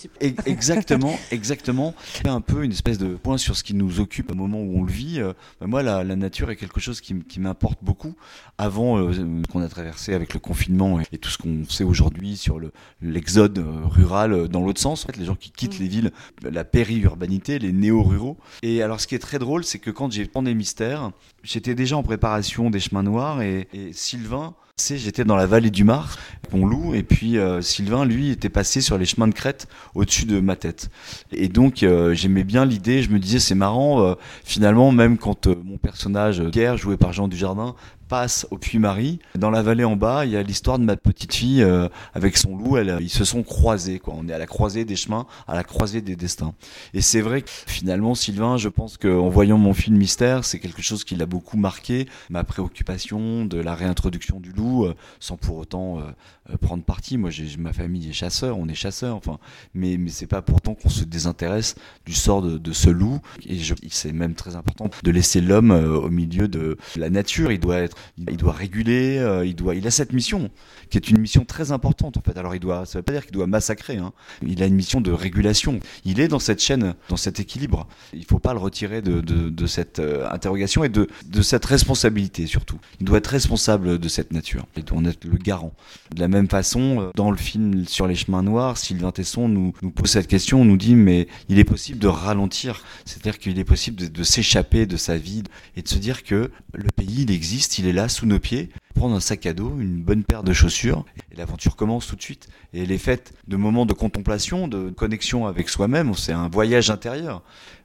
Exactement, 0.46 1.18
exactement. 1.30 1.94
Un 2.24 2.40
peu 2.40 2.64
une 2.64 2.72
espèce 2.72 2.98
de 2.98 3.14
point 3.14 3.38
sur 3.38 3.56
ce 3.56 3.64
qui 3.64 3.74
nous 3.74 4.00
occupe 4.00 4.32
au 4.32 4.34
moment 4.34 4.60
où 4.60 4.78
on 4.78 4.82
le 4.82 4.92
vit. 4.92 5.20
Bah, 5.60 5.66
moi, 5.66 5.82
la, 5.82 6.04
nature 6.04 6.50
est 6.50 6.56
quelque 6.56 6.80
chose 6.80 7.00
qui, 7.00 7.40
m'importe 7.40 7.78
beaucoup. 7.82 8.14
Avant 8.58 9.10
qu'on 9.50 9.60
a 9.60 9.68
traversé 9.68 10.14
avec 10.14 10.34
le 10.34 10.40
confinement 10.40 11.00
et, 11.00 11.18
tout 11.18 11.30
ce 11.30 11.38
qu'on 11.38 11.64
sait 11.68 11.84
aujourd'hui 11.84 12.36
sur 12.36 12.60
l'exode 13.00 13.64
rural 13.84 14.48
dans 14.48 14.62
l'autre 14.62 14.80
sens, 14.80 15.04
en 15.04 15.06
fait, 15.06 15.16
les 15.16 15.24
gens 15.24 15.34
qui 15.34 15.50
quittent 15.50 15.78
mm. 15.78 15.82
les 15.82 15.88
villes, 15.88 16.10
la 16.42 16.64
périurbanité, 16.64 17.58
les 17.58 17.72
néo-ruraux. 17.72 18.36
Et 18.62 18.82
alors, 18.82 19.00
ce 19.00 19.06
qui 19.06 19.14
est 19.14 19.20
très 19.20 19.38
drôle, 19.38 19.64
c'est 19.64 19.78
que 19.78 19.90
quand 19.90 20.12
j'ai 20.12 20.28
des 20.42 20.54
mystères, 20.54 21.10
j'étais 21.42 21.74
déjà 21.74 21.96
en 21.96 22.02
préparation 22.02 22.33
des 22.70 22.80
chemins 22.80 23.02
noirs. 23.02 23.42
Et, 23.42 23.68
Sylvain 23.92 24.54
C'est 24.76 24.98
j'étais 24.98 25.22
dans 25.22 25.36
la 25.36 25.46
vallée 25.46 25.70
du 25.70 25.84
Mar, 25.84 26.18
mon 26.52 26.66
loup, 26.66 26.94
et 26.96 27.04
puis 27.04 27.38
euh, 27.38 27.62
Sylvain, 27.62 28.04
lui, 28.04 28.30
était 28.30 28.48
passé 28.48 28.80
sur 28.80 28.98
les 28.98 29.04
chemins 29.04 29.28
de 29.28 29.32
crête 29.32 29.68
au-dessus 29.94 30.24
de 30.24 30.40
ma 30.40 30.56
tête. 30.56 30.90
Et 31.30 31.46
donc 31.46 31.84
euh, 31.84 32.12
j'aimais 32.12 32.42
bien 32.42 32.64
l'idée, 32.64 33.00
je 33.00 33.10
me 33.10 33.20
disais 33.20 33.38
c'est 33.38 33.54
marrant, 33.54 34.02
euh, 34.02 34.14
finalement 34.42 34.90
même 34.90 35.16
quand 35.16 35.46
mon 35.46 35.78
personnage 35.78 36.42
Pierre, 36.50 36.76
joué 36.76 36.96
par 36.96 37.12
Jean 37.12 37.28
Dujardin, 37.28 37.76
passe 38.04 38.46
au 38.50 38.58
Puy-Marie. 38.58 39.18
Dans 39.34 39.50
la 39.50 39.62
vallée 39.62 39.84
en 39.84 39.96
bas, 39.96 40.24
il 40.24 40.32
y 40.32 40.36
a 40.36 40.42
l'histoire 40.42 40.78
de 40.78 40.84
ma 40.84 40.96
petite 40.96 41.34
fille 41.34 41.62
euh, 41.62 41.88
avec 42.14 42.36
son 42.36 42.56
loup. 42.56 42.76
Elle, 42.76 42.98
ils 43.00 43.10
se 43.10 43.24
sont 43.24 43.42
croisés, 43.42 43.98
quoi. 43.98 44.14
On 44.16 44.28
est 44.28 44.32
à 44.32 44.38
la 44.38 44.46
croisée 44.46 44.84
des 44.84 44.96
chemins, 44.96 45.26
à 45.48 45.54
la 45.54 45.64
croisée 45.64 46.00
des 46.00 46.16
destins. 46.16 46.54
Et 46.92 47.00
c'est 47.00 47.20
vrai 47.20 47.42
que 47.42 47.50
finalement, 47.66 48.14
Sylvain, 48.14 48.56
je 48.56 48.68
pense 48.68 48.96
qu'en 48.96 49.28
voyant 49.28 49.58
mon 49.58 49.74
film 49.74 49.96
Mystère, 49.96 50.44
c'est 50.44 50.58
quelque 50.58 50.82
chose 50.82 51.04
qui 51.04 51.16
l'a 51.16 51.26
beaucoup 51.26 51.56
marqué. 51.56 52.06
Ma 52.30 52.44
préoccupation 52.44 53.44
de 53.44 53.58
la 53.58 53.74
réintroduction 53.74 54.40
du 54.40 54.52
loup, 54.52 54.63
euh, 54.84 54.94
sans 55.20 55.36
pour 55.36 55.56
autant 55.56 56.00
euh, 56.00 56.56
prendre 56.60 56.84
parti. 56.84 57.16
Moi, 57.16 57.30
ma 57.58 57.72
famille 57.72 58.08
est 58.08 58.12
chasseur, 58.12 58.58
on 58.58 58.68
est 58.68 58.74
chasseur, 58.74 59.16
enfin. 59.16 59.38
Mais 59.74 59.96
mais 59.96 60.10
c'est 60.10 60.26
pas 60.26 60.42
pourtant 60.42 60.74
qu'on 60.74 60.88
se 60.88 61.04
désintéresse 61.04 61.74
du 62.06 62.14
sort 62.14 62.42
de, 62.42 62.72
ce 62.72 62.90
loup. 62.90 63.20
Et 63.46 63.58
c'est 63.90 64.12
même 64.12 64.34
très 64.34 64.56
important 64.56 64.90
de 65.02 65.10
laisser 65.10 65.40
l'homme 65.40 65.70
au 65.70 66.10
milieu 66.10 66.48
de 66.48 66.76
la 66.96 67.10
nature. 67.10 67.52
Il 67.52 67.60
doit 67.60 67.78
être 67.78 67.96
il 68.18 68.36
doit 68.36 68.52
réguler, 68.52 69.18
euh, 69.18 69.46
il 69.46 69.54
doit, 69.54 69.74
il 69.74 69.86
a 69.86 69.90
cette 69.90 70.12
mission 70.12 70.50
qui 70.90 70.98
est 70.98 71.08
une 71.08 71.18
mission 71.18 71.44
très 71.44 71.72
importante 71.72 72.16
en 72.16 72.20
fait. 72.20 72.36
Alors 72.38 72.54
il 72.54 72.60
doit, 72.60 72.86
ça 72.86 72.98
veut 72.98 73.02
pas 73.02 73.12
dire 73.12 73.24
qu'il 73.24 73.32
doit 73.32 73.46
massacrer. 73.46 73.96
Hein. 73.96 74.12
Il 74.46 74.62
a 74.62 74.66
une 74.66 74.74
mission 74.74 75.00
de 75.00 75.10
régulation. 75.10 75.80
Il 76.04 76.20
est 76.20 76.28
dans 76.28 76.38
cette 76.38 76.60
chaîne, 76.60 76.94
dans 77.08 77.16
cet 77.16 77.40
équilibre. 77.40 77.86
Il 78.12 78.24
faut 78.24 78.38
pas 78.38 78.52
le 78.52 78.60
retirer 78.60 79.02
de, 79.02 79.66
cette 79.66 79.98
euh, 79.98 80.28
interrogation 80.30 80.84
et 80.84 80.88
de 80.88 81.08
cette 81.42 81.64
responsabilité 81.64 82.46
surtout. 82.46 82.78
Il 83.00 83.06
doit 83.06 83.18
être 83.18 83.28
responsable 83.28 83.98
de 83.98 84.08
cette 84.08 84.32
nature. 84.32 84.53
Il 84.76 84.84
doit 84.84 84.98
en 84.98 85.04
être 85.04 85.24
le 85.24 85.36
garant. 85.36 85.72
De 86.14 86.20
la 86.20 86.28
même 86.28 86.48
façon, 86.48 87.00
euh, 87.00 87.10
dans 87.14 87.30
le 87.30 87.36
film 87.36 87.86
sur 87.86 88.06
les 88.06 88.14
chemins 88.14 88.42
noirs, 88.42 88.78
Sylvain 88.78 89.12
Tesson 89.12 89.48
nous, 89.48 89.72
nous 89.82 89.90
pose 89.90 90.10
cette 90.10 90.26
question, 90.26 90.64
nous 90.64 90.76
dit 90.76 90.94
mais 90.94 91.28
il 91.48 91.58
est 91.58 91.64
possible 91.64 91.98
de 91.98 92.08
ralentir, 92.08 92.82
c'est-à-dire 93.04 93.38
qu'il 93.38 93.58
est 93.58 93.64
possible 93.64 93.96
de, 93.96 94.06
de 94.06 94.22
s'échapper 94.22 94.86
de 94.86 94.96
sa 94.96 95.16
vie 95.16 95.42
et 95.76 95.82
de 95.82 95.88
se 95.88 95.98
dire 95.98 96.22
que 96.22 96.50
le 96.72 96.90
pays 96.94 97.22
il 97.22 97.30
existe, 97.30 97.78
il 97.78 97.86
est 97.86 97.92
là 97.92 98.08
sous 98.08 98.26
nos 98.26 98.38
pieds 98.38 98.70
prendre 98.94 99.16
un 99.16 99.20
sac 99.20 99.44
à 99.46 99.52
dos, 99.52 99.76
une 99.78 100.02
bonne 100.02 100.24
paire 100.24 100.42
de 100.42 100.52
chaussures, 100.52 101.04
et 101.30 101.36
l'aventure 101.36 101.76
commence 101.76 102.06
tout 102.06 102.16
de 102.16 102.22
suite. 102.22 102.48
Et 102.72 102.82
elle 102.82 102.92
est 102.92 102.98
faite 102.98 103.34
de 103.48 103.56
moments 103.56 103.86
de 103.86 103.92
contemplation, 103.92 104.68
de 104.68 104.90
connexion 104.90 105.46
avec 105.46 105.68
soi-même, 105.68 106.14
c'est 106.14 106.32
un 106.32 106.48
voyage 106.48 106.90
intérieur. 106.90 107.42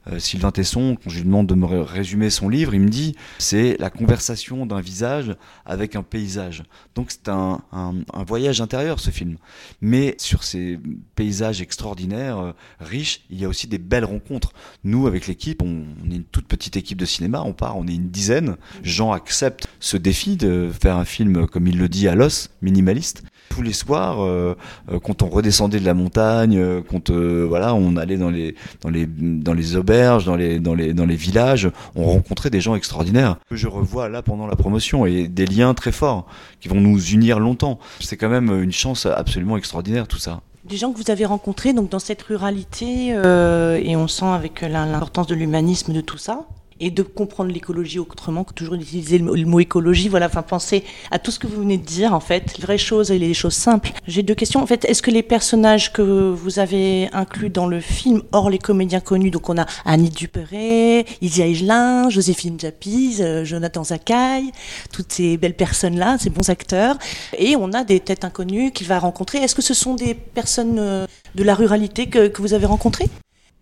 Euh, 0.08 0.20
Sylvain 0.20 0.52
Tesson, 0.52 0.98
quand 1.04 1.10
je 1.10 1.18
lui 1.18 1.26
demande 1.26 1.48
de 1.48 1.56
me 1.56 1.66
résumer 1.82 2.30
son 2.30 2.48
livre, 2.50 2.74
il 2.74 2.82
me 2.82 2.90
dit 2.90 3.16
c'est 3.38 3.76
la 3.80 3.90
conversation 3.90 4.66
d'un 4.66 4.80
visage 4.80 5.36
avec 5.66 5.96
un 5.96 6.04
paysage. 6.04 6.64
Donc 6.96 7.12
c'est 7.12 7.28
un, 7.28 7.62
un, 7.72 7.96
un, 8.14 8.24
voyage 8.24 8.62
intérieur 8.62 9.00
ce 9.00 9.10
film. 9.10 9.38
Mais 9.82 10.16
sur 10.18 10.44
ces 10.44 10.80
paysages 11.16 11.62
extraordinaires, 11.62 12.40
euh, 12.40 12.52
riches, 12.80 13.22
il 13.30 13.40
y 13.40 13.46
a 13.46 13.50
aussi 13.50 13.68
des 13.68 13.78
belles 13.78 14.06
rencontres. 14.06 14.54
Nous, 14.84 15.06
avec 15.06 15.28
l'équipe, 15.28 15.62
on, 15.62 15.84
on, 16.06 16.12
est 16.12 16.16
une 16.16 16.24
toute 16.24 16.48
petite 16.48 16.78
équipe 16.78 16.98
de 16.98 17.06
cinéma, 17.06 17.42
on 17.46 17.54
part, 17.54 17.78
on 17.78 17.88
est 17.88 17.96
une 17.96 18.10
dizaine. 18.10 18.56
Jean 18.84 19.12
accepte 19.12 19.68
ce 19.80 19.98
défi 19.98 20.38
de 20.38 20.72
faire 20.82 20.96
un 20.96 21.06
film, 21.06 21.46
comme 21.48 21.68
il 21.68 21.78
le 21.78 21.90
dit, 21.90 22.08
à 22.08 22.16
l'os, 22.16 22.50
minimaliste 22.62 23.24
tous 23.50 23.62
les 23.62 23.74
soirs, 23.74 24.24
euh, 24.24 24.56
euh, 24.92 25.00
quand 25.00 25.22
on 25.22 25.30
redescendait 25.30 25.80
de 25.80 25.86
la 25.86 25.94
montagne, 25.94 26.58
euh, 26.58 26.82
quand 26.88 27.10
euh, 27.10 27.46
voilà, 27.48 27.74
on 27.74 27.98
allait 27.98 28.18
dans 28.18 28.30
les 28.30 28.56
dans 28.82 28.90
les 28.90 29.06
dans 29.08 29.54
les 29.54 29.76
auberges, 29.76 30.26
dans 30.26 30.36
les 30.36 30.60
dans 30.60 30.76
les 30.76 30.94
dans 30.94 31.06
les 31.06 31.16
villages, 31.16 31.70
on 31.96 32.06
rencontrait 32.06 32.50
des 32.50 32.62
gens 32.62 32.76
extraordinaires 32.76 33.38
que 33.50 33.56
je 33.56 33.68
revois 33.68 34.10
là 34.10 34.22
pendant 34.22 34.48
la 34.48 34.56
promotion 34.56 35.06
et 35.06 35.28
des 35.28 35.46
liens 35.46 35.74
très 35.74 35.92
forts 35.92 36.28
qui 36.60 36.68
vont 36.70 36.80
nous 36.80 37.02
unir 37.02 37.40
longtemps. 37.40 37.80
C'est 38.00 38.18
quand 38.18 38.30
même 38.30 38.62
une 38.62 38.72
chance 38.72 39.06
absolument 39.06 39.58
extraordinaire 39.58 40.08
tout 40.08 40.20
ça 40.20 40.42
des 40.66 40.78
gens 40.78 40.92
que 40.92 40.98
vous 40.98 41.10
avez 41.10 41.26
rencontrés 41.26 41.74
donc 41.74 41.90
dans 41.90 42.00
cette 42.00 42.22
ruralité 42.22 43.14
euh, 43.14 43.80
et 43.82 43.96
on 43.96 44.08
sent 44.08 44.26
avec 44.26 44.62
l'importance 44.62 45.28
de 45.28 45.36
l'humanisme 45.36 45.94
de 45.94 46.02
tout 46.02 46.18
ça 46.18 46.46
et 46.80 46.92
de 46.92 47.04
comprendre 47.04 47.52
l'écologie 47.52 48.00
autrement 48.00 48.44
que 48.44 48.54
toujours 48.54 48.76
utiliser 48.76 49.18
le 49.18 49.46
mot 49.46 49.60
écologie. 49.60 50.10
Voilà, 50.10 50.28
enfin 50.28 50.42
penser 50.42 50.84
à 51.12 51.20
tout 51.20 51.32
ce 51.32 51.40
que 51.40 51.48
vous 51.48 51.62
venez 51.62 51.78
de 51.78 51.86
dire 51.86 52.14
en 52.14 52.20
fait, 52.20 52.58
les 52.58 52.64
vraies 52.64 52.78
choses 52.78 53.12
et 53.12 53.20
les 53.20 53.34
choses 53.34 53.54
simples. 53.54 53.92
J'ai 54.08 54.24
deux 54.24 54.36
questions. 54.36 54.62
En 54.62 54.66
fait, 54.66 54.86
est-ce 54.86 55.02
que 55.02 55.12
les 55.12 55.24
personnages 55.24 55.92
que 55.94 56.02
vous 56.02 56.60
avez 56.60 57.10
inclus 57.14 57.50
dans 57.50 57.68
le 57.68 57.80
film, 57.80 58.22
hors 58.32 58.50
les 58.50 58.60
comédiens 58.60 59.00
connus, 59.00 59.32
donc 59.32 59.50
on 59.50 59.58
a 59.58 59.66
Annie 59.86 60.10
Dupéré, 60.10 61.06
Isia 61.22 61.48
Higelin, 61.48 62.10
Joséphine 62.10 62.60
Japis, 62.60 63.18
euh, 63.20 63.46
Jonathan 63.46 63.84
Zakaï, 63.84 64.52
toutes 64.92 65.12
ces 65.12 65.38
belles 65.38 65.56
personnes-là, 65.56 66.18
ces 66.20 66.30
bons 66.30 66.50
acteurs, 66.50 66.98
et 67.38 67.56
on 67.56 67.74
a 67.74 67.84
des 67.84 68.00
têtes 68.00 68.24
inconnues 68.24 68.72
qu'il 68.72 68.88
va 68.88 69.00
rencontrer. 69.00 69.40
Est-ce 69.40 69.56
que 69.56 69.62
ce 69.62 69.74
sont 69.74 69.96
des 69.96 70.14
personnes 70.14 70.80
euh, 70.80 71.06
de 71.36 71.44
la 71.44 71.56
ruralité 71.56 72.08
que 72.08 72.42
vous 72.42 72.54
avez 72.54 72.66
rencontrées? 72.66 73.10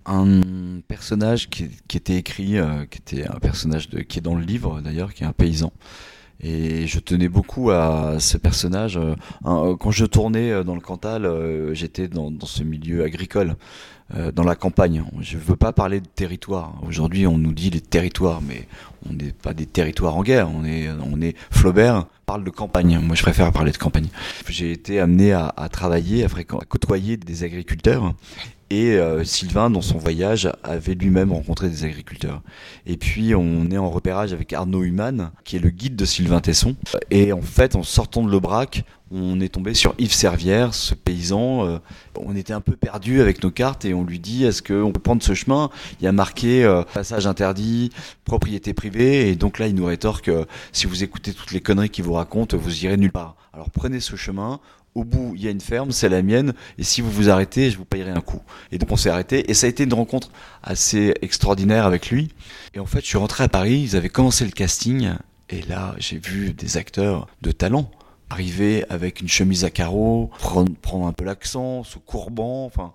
Un 0.07 0.41
personnage 0.87 1.49
qui, 1.49 1.69
était 1.93 2.15
écrit, 2.15 2.57
euh, 2.57 2.85
qui 2.85 2.99
était 2.99 3.27
un 3.27 3.39
personnage 3.39 3.89
qui 3.89 4.19
est 4.19 4.21
dans 4.21 4.35
le 4.35 4.43
livre 4.43 4.81
d'ailleurs, 4.81 5.13
qui 5.13 5.23
est 5.23 5.27
un 5.27 5.33
paysan. 5.33 5.71
Et 6.39 6.85
je 6.85 6.99
tenais 6.99 7.29
beaucoup 7.29 7.71
à 7.71 8.19
ce 8.19 8.37
personnage. 8.37 8.97
Euh, 8.97 9.75
quand 9.77 9.91
je 9.91 10.05
tournais 10.05 10.63
dans 10.63 10.75
le 10.75 10.81
Cantal, 10.81 11.25
euh, 11.25 11.73
j'étais 11.73 12.07
dans, 12.07 12.31
ce 12.43 12.63
milieu 12.63 13.03
agricole, 13.03 13.55
euh, 14.15 14.31
dans 14.31 14.43
la 14.43 14.55
campagne. 14.55 15.03
Je 15.19 15.37
veux 15.37 15.55
pas 15.55 15.73
parler 15.73 15.99
de 15.99 16.07
territoire. 16.07 16.75
Aujourd'hui, 16.87 17.25
on 17.25 17.39
nous 17.39 17.53
dit 17.53 17.71
les 17.71 17.81
territoires, 17.81 18.41
mais 18.41 18.67
on 19.09 19.13
n'est 19.13 19.31
pas 19.31 19.53
des 19.53 19.65
territoires 19.65 20.15
en 20.15 20.21
guerre. 20.21 20.49
On 20.51 20.63
est, 20.63 20.89
on 21.11 21.21
est 21.21 21.35
Flaubert 21.49 22.05
parle 22.27 22.43
de 22.43 22.49
campagne. 22.49 22.99
Moi, 22.99 23.15
je 23.15 23.21
préfère 23.21 23.53
parler 23.53 23.71
de 23.71 23.77
campagne. 23.77 24.09
J'ai 24.49 24.73
été 24.73 24.99
amené 24.99 25.31
à, 25.31 25.53
à 25.55 25.69
travailler, 25.69 26.25
à, 26.25 26.27
à 26.27 26.43
côtoyer 26.43 27.15
des 27.15 27.45
agriculteurs 27.45 28.13
et 28.69 28.97
euh, 28.97 29.24
Sylvain, 29.24 29.69
dans 29.69 29.81
son 29.81 29.97
voyage, 29.97 30.51
avait 30.63 30.93
lui-même 30.93 31.31
rencontré 31.31 31.69
des 31.69 31.86
agriculteurs. 31.86 32.41
Et 32.86 32.97
puis, 32.97 33.33
on 33.33 33.69
est 33.71 33.77
en 33.77 33.89
repérage 33.89 34.33
avec 34.33 34.51
Arnaud 34.51 34.83
Human, 34.83 35.31
qui 35.45 35.55
est 35.55 35.59
le 35.59 35.69
guide 35.69 35.95
de 35.95 36.03
Sylvain 36.03 36.41
Tesson. 36.41 36.75
Et 37.09 37.31
en 37.31 37.41
fait, 37.41 37.75
en 37.75 37.83
sortant 37.83 38.24
de 38.24 38.29
l'Aubrac, 38.29 38.83
on 39.09 39.39
est 39.39 39.47
tombé 39.47 39.74
sur 39.74 39.95
Yves 40.00 40.13
Servière, 40.13 40.74
ce 40.74 40.93
paysan. 40.93 41.65
Euh, 41.65 41.77
on 42.19 42.36
était 42.36 42.51
un 42.51 42.59
peu 42.59 42.75
perdu 42.75 43.21
avec 43.21 43.41
nos 43.41 43.51
cartes 43.51 43.86
et 43.86 43.93
on 43.93 44.03
lui 44.03 44.19
dit 44.19 44.43
est-ce 44.43 44.62
qu'on 44.62 44.91
peut 44.91 45.00
prendre 45.00 45.24
ce 45.24 45.33
chemin? 45.33 45.69
Il 46.01 46.03
y 46.03 46.07
a 46.07 46.12
marqué 46.12 46.65
euh, 46.65 46.83
passage 46.93 47.25
interdit, 47.25 47.89
propriété 48.25 48.74
privée. 48.74 49.29
Et 49.29 49.38
donc 49.38 49.59
là, 49.59 49.67
il 49.67 49.75
nous 49.75 49.86
rétorque 49.86 50.29
si 50.74 50.88
vous 50.88 51.03
écoutez 51.03 51.31
toutes 51.31 51.53
les 51.53 51.62
conneries 51.62 51.89
qu'il 51.89 52.03
vous 52.03 52.13
raconte, 52.13 52.53
vous 52.53 52.83
irez 52.83 52.97
nulle 52.97 53.13
part. 53.13 53.38
Alors 53.53 53.69
prenez 53.69 54.01
ce 54.01 54.15
chemin, 54.15 54.59
au 54.97 55.03
bout, 55.03 55.33
il 55.35 55.43
y 55.43 55.47
a 55.47 55.51
une 55.51 55.61
ferme, 55.61 55.91
c'est 55.91 56.09
la 56.09 56.23
mienne, 56.23 56.53
et 56.79 56.83
si 56.83 57.01
vous 57.01 57.11
vous 57.11 57.29
arrêtez, 57.29 57.69
je 57.69 57.77
vous 57.77 57.85
payerai 57.85 58.11
un 58.11 58.21
coup. 58.21 58.41
Et 58.71 58.79
donc 58.79 58.91
on 58.91 58.95
s'est 58.95 59.11
arrêté, 59.11 59.49
et 59.49 59.53
ça 59.53 59.67
a 59.67 59.69
été 59.69 59.83
une 59.83 59.93
rencontre 59.93 60.31
assez 60.63 61.13
extraordinaire 61.21 61.85
avec 61.85 62.09
lui. 62.09 62.29
Et 62.73 62.79
en 62.79 62.87
fait, 62.87 63.01
je 63.01 63.05
suis 63.05 63.17
rentré 63.19 63.43
à 63.43 63.47
Paris, 63.47 63.79
ils 63.79 63.95
avaient 63.95 64.09
commencé 64.09 64.43
le 64.43 64.51
casting, 64.51 65.11
et 65.49 65.61
là, 65.61 65.95
j'ai 65.99 66.17
vu 66.17 66.53
des 66.53 66.77
acteurs 66.77 67.27
de 67.41 67.51
talent 67.51 67.91
arriver 68.29 68.83
avec 68.89 69.21
une 69.21 69.29
chemise 69.29 69.63
à 69.63 69.69
carreaux, 69.69 70.31
prendre, 70.39 70.73
prendre 70.75 71.07
un 71.07 71.13
peu 71.13 71.23
l'accent, 71.23 71.83
se 71.83 71.97
courbant, 71.97 72.65
enfin. 72.65 72.91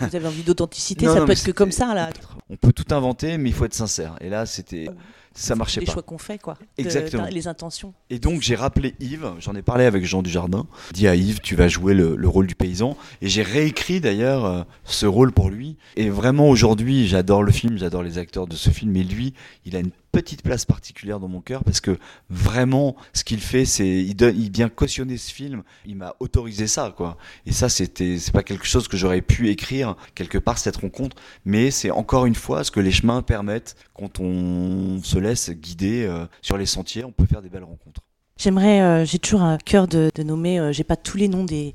Vous 0.00 0.14
avez 0.14 0.26
envie 0.26 0.42
d'authenticité, 0.42 1.06
ça 1.06 1.16
non, 1.16 1.26
peut 1.26 1.32
être 1.32 1.42
que 1.42 1.50
comme 1.50 1.72
ça 1.72 1.92
là. 1.94 2.10
On 2.50 2.56
peut 2.56 2.72
tout 2.72 2.94
inventer, 2.94 3.36
mais 3.38 3.48
il 3.48 3.52
faut 3.52 3.64
être 3.64 3.74
sincère. 3.74 4.14
Et 4.20 4.28
là, 4.28 4.46
c'était 4.46 4.88
ça 5.34 5.54
marchait 5.54 5.80
les 5.80 5.86
pas. 5.86 5.92
Les 5.92 5.94
choix 5.94 6.02
qu'on 6.02 6.18
fait, 6.18 6.38
quoi. 6.38 6.58
Exactement. 6.76 7.26
De, 7.26 7.32
les 7.32 7.48
intentions. 7.48 7.94
Et 8.10 8.18
donc 8.18 8.42
j'ai 8.42 8.54
rappelé 8.54 8.94
Yves, 9.00 9.32
j'en 9.38 9.54
ai 9.54 9.62
parlé 9.62 9.84
avec 9.84 10.04
Jean 10.04 10.22
Dujardin, 10.22 10.66
dit 10.92 11.06
à 11.06 11.14
Yves, 11.14 11.40
tu 11.40 11.54
vas 11.54 11.68
jouer 11.68 11.94
le, 11.94 12.16
le 12.16 12.28
rôle 12.28 12.46
du 12.46 12.54
paysan. 12.54 12.96
Et 13.22 13.28
j'ai 13.28 13.42
réécrit 13.42 14.00
d'ailleurs 14.00 14.44
euh, 14.44 14.62
ce 14.84 15.06
rôle 15.06 15.32
pour 15.32 15.50
lui. 15.50 15.76
Et 15.96 16.10
vraiment 16.10 16.48
aujourd'hui, 16.48 17.06
j'adore 17.06 17.42
le 17.42 17.52
film, 17.52 17.78
j'adore 17.78 18.02
les 18.02 18.18
acteurs 18.18 18.46
de 18.46 18.56
ce 18.56 18.70
film. 18.70 18.94
Et 18.96 19.04
lui, 19.04 19.34
il 19.64 19.76
a 19.76 19.80
une 19.80 19.92
petite 20.12 20.42
place 20.42 20.64
particulière 20.64 21.20
dans 21.20 21.28
mon 21.28 21.40
cœur 21.40 21.64
parce 21.64 21.80
que 21.80 21.98
vraiment 22.28 22.96
ce 23.12 23.24
qu'il 23.24 23.40
fait 23.40 23.64
c'est 23.64 23.88
il 23.88 24.14
donne 24.14 24.36
il 24.36 24.50
vient 24.50 24.68
cautionner 24.68 25.16
ce 25.16 25.32
film. 25.32 25.62
Il 25.86 25.96
m'a 25.96 26.14
autorisé 26.20 26.66
ça 26.66 26.92
quoi. 26.96 27.16
Et 27.46 27.52
ça 27.52 27.68
c'était 27.68 28.18
c'est 28.18 28.32
pas 28.32 28.42
quelque 28.42 28.66
chose 28.66 28.88
que 28.88 28.96
j'aurais 28.96 29.22
pu 29.22 29.48
écrire 29.48 29.96
quelque 30.14 30.38
part 30.38 30.58
cette 30.58 30.76
rencontre. 30.76 31.16
Mais 31.44 31.70
c'est 31.70 31.90
encore 31.90 32.26
une 32.26 32.34
fois 32.34 32.64
ce 32.64 32.70
que 32.70 32.80
les 32.80 32.92
chemins 32.92 33.22
permettent 33.22 33.76
quand 33.94 34.20
on 34.20 35.02
se 35.02 35.18
laisse 35.18 35.50
guider 35.50 36.04
euh, 36.04 36.26
sur 36.42 36.56
les 36.56 36.66
sentiers. 36.66 37.04
On 37.04 37.12
peut 37.12 37.26
faire 37.26 37.42
des 37.42 37.48
belles 37.48 37.64
rencontres 37.64 38.02
J'aimerais, 38.40 38.80
euh, 38.80 39.04
j'ai 39.04 39.18
toujours 39.18 39.42
un 39.42 39.58
cœur 39.58 39.86
de, 39.86 40.10
nommer, 40.22 40.58
euh, 40.58 40.72
j'ai 40.72 40.82
pas 40.82 40.96
tous 40.96 41.18
les 41.18 41.28
noms 41.28 41.44
des, 41.44 41.74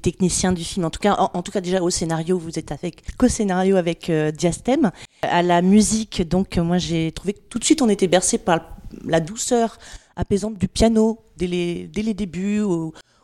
techniciens 0.00 0.52
du 0.52 0.64
film. 0.64 0.86
En 0.86 0.90
tout 0.90 0.98
cas, 0.98 1.14
en, 1.14 1.42
tout 1.42 1.52
cas 1.52 1.60
déjà 1.60 1.82
au 1.82 1.90
scénario, 1.90 2.38
vous 2.38 2.58
êtes 2.58 2.72
avec 2.72 3.02
co-scénario 3.18 3.76
avec 3.76 4.08
euh, 4.08 4.30
Diastème. 4.30 4.92
À 5.20 5.42
la 5.42 5.60
musique, 5.60 6.26
donc 6.26 6.56
moi 6.56 6.78
j'ai 6.78 7.12
trouvé 7.12 7.34
que 7.34 7.40
tout 7.50 7.58
de 7.58 7.64
suite 7.64 7.82
on 7.82 7.90
était 7.90 8.06
bercé 8.08 8.38
par 8.38 8.78
la 9.04 9.20
douceur 9.20 9.76
apaisante 10.16 10.56
du 10.56 10.68
piano 10.68 11.18
dès 11.36 11.48
les, 11.48 11.86
dès 11.86 12.00
les 12.00 12.14
débuts, 12.14 12.62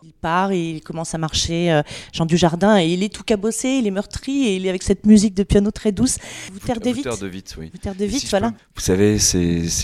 Il 0.04 0.12
part 0.12 0.50
et 0.52 0.70
il 0.70 0.80
commence 0.82 1.14
à 1.14 1.18
marcher 1.18 1.70
euh, 1.70 1.82
Jean 2.12 2.26
Dujardin 2.26 2.78
et 2.80 2.86
il 2.88 3.02
est 3.02 3.12
tout 3.12 3.22
cabossé, 3.22 3.68
il 3.68 3.86
est 3.86 3.90
meurtri 3.92 4.46
et 4.46 4.56
il 4.56 4.66
est 4.66 4.68
avec 4.68 4.82
cette 4.82 5.06
musique 5.06 5.34
de 5.34 5.42
piano 5.44 5.70
très 5.70 5.92
douce. 5.92 6.18
Wouter 6.52 6.74
de 6.80 6.90
Witt. 6.90 7.06
Wouter 7.06 7.20
de 7.24 7.28
Witt, 7.30 7.54
oui. 7.58 7.70
Wouter 7.72 7.92
de 7.98 8.08
si 8.10 8.26
je 8.26 8.30
voilà. 8.30 8.50
peux- 8.50 8.56
vous 8.74 8.80
savez, 8.80 9.18
c'est 9.18 9.38